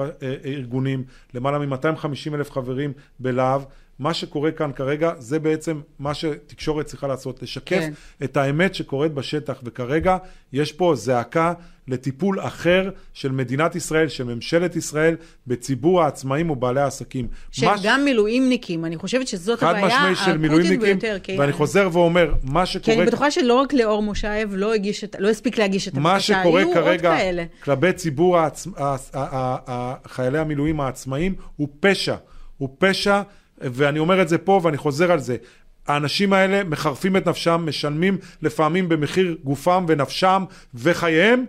ארגונים, 0.44 1.04
למעלה 1.34 1.58
מ-250 1.58 2.34
אלף 2.34 2.50
חברים 2.50 2.92
בלהב. 3.18 3.62
מה 3.98 4.14
שקורה 4.14 4.50
כאן 4.50 4.70
כרגע 4.76 5.12
זה 5.18 5.38
בעצם 5.38 5.80
מה 5.98 6.14
שתקשורת 6.14 6.86
צריכה 6.86 7.06
לעשות, 7.06 7.42
לשקף 7.42 7.78
כן. 7.80 7.92
את 8.24 8.36
האמת 8.36 8.74
שקורית 8.74 9.12
בשטח, 9.12 9.60
וכרגע 9.64 10.16
יש 10.52 10.72
פה 10.72 10.94
זעקה 10.96 11.52
לטיפול 11.88 12.40
אחר 12.40 12.90
של 13.12 13.32
מדינת 13.32 13.74
ישראל, 13.76 14.08
של 14.08 14.24
ממשלת 14.24 14.76
ישראל, 14.76 15.16
בציבור 15.46 16.02
העצמאים 16.02 16.50
ובעלי 16.50 16.80
העסקים. 16.80 17.28
שהם 17.50 17.68
מה 17.68 17.78
ש- 17.78 17.80
גם 17.84 18.04
מילואימניקים, 18.04 18.84
אני 18.84 18.96
חושבת 18.96 19.28
שזאת 19.28 19.58
חד 19.58 19.66
הבעיה 19.70 19.86
משמעי 19.86 20.14
של 20.14 20.20
האקוטית 20.20 20.40
מילואימניקים, 20.40 20.78
ביותר. 20.80 21.18
כי- 21.22 21.36
ואני 21.38 21.52
חוזר 21.52 21.88
ואומר, 21.92 22.34
מה 22.42 22.66
כי 22.66 22.72
שקורה... 22.72 22.96
אני 22.96 23.06
בטוחה 23.06 23.30
שלא 23.30 23.54
רק 23.54 23.72
לאור 23.72 24.02
מושייב 24.02 24.54
לא 24.56 24.74
הגיש 24.74 25.04
את, 25.04 25.16
לא 25.18 25.28
הספיק 25.28 25.58
להגיש 25.58 25.88
את 25.88 25.94
מה 25.94 26.12
הבקשה, 26.12 26.40
שקורה 26.40 26.60
היו 26.60 26.72
כרגע 26.74 27.08
עוד 27.10 27.18
כאלה. 27.18 27.44
כלפי 27.64 27.92
ציבור 27.92 28.38
העצ... 28.38 28.66
ה- 28.76 28.82
ה- 28.84 28.96
ה- 29.14 29.56
ה- 29.70 29.94
חיילי 30.08 30.38
המילואים 30.38 30.80
העצמאים 30.80 31.34
הוא 31.56 31.68
פשע. 31.80 32.16
הוא 32.58 32.68
פשע, 32.78 33.22
ואני 33.58 33.98
אומר 33.98 34.22
את 34.22 34.28
זה 34.28 34.38
פה 34.38 34.60
ואני 34.62 34.76
חוזר 34.76 35.12
על 35.12 35.18
זה. 35.18 35.36
האנשים 35.86 36.32
האלה 36.32 36.64
מחרפים 36.64 37.16
את 37.16 37.28
נפשם, 37.28 37.64
משלמים 37.66 38.18
לפעמים 38.42 38.88
במחיר 38.88 39.36
גופם 39.44 39.84
ונפשם 39.88 40.44
וחייהם, 40.74 41.44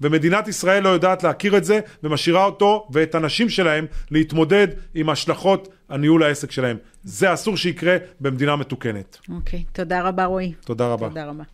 ומדינת 0.00 0.48
ישראל 0.48 0.82
לא 0.82 0.88
יודעת 0.88 1.22
להכיר 1.22 1.56
את 1.56 1.64
זה, 1.64 1.80
ומשאירה 2.02 2.44
אותו 2.44 2.88
ואת 2.92 3.14
הנשים 3.14 3.48
שלהם 3.48 3.86
להתמודד 4.10 4.68
עם 4.94 5.10
השלכות 5.10 5.68
הניהול 5.88 6.22
העסק 6.22 6.50
שלהם. 6.50 6.76
זה 7.04 7.34
אסור 7.34 7.56
שיקרה 7.56 7.96
במדינה 8.20 8.56
מתוקנת. 8.56 9.18
אוקיי, 9.34 9.64
תודה 9.72 10.02
רבה 10.02 10.24
רועי. 10.24 10.52
תודה 10.64 10.86
רבה. 10.86 11.08
תודה 11.08 11.26
רבה. 11.26 11.44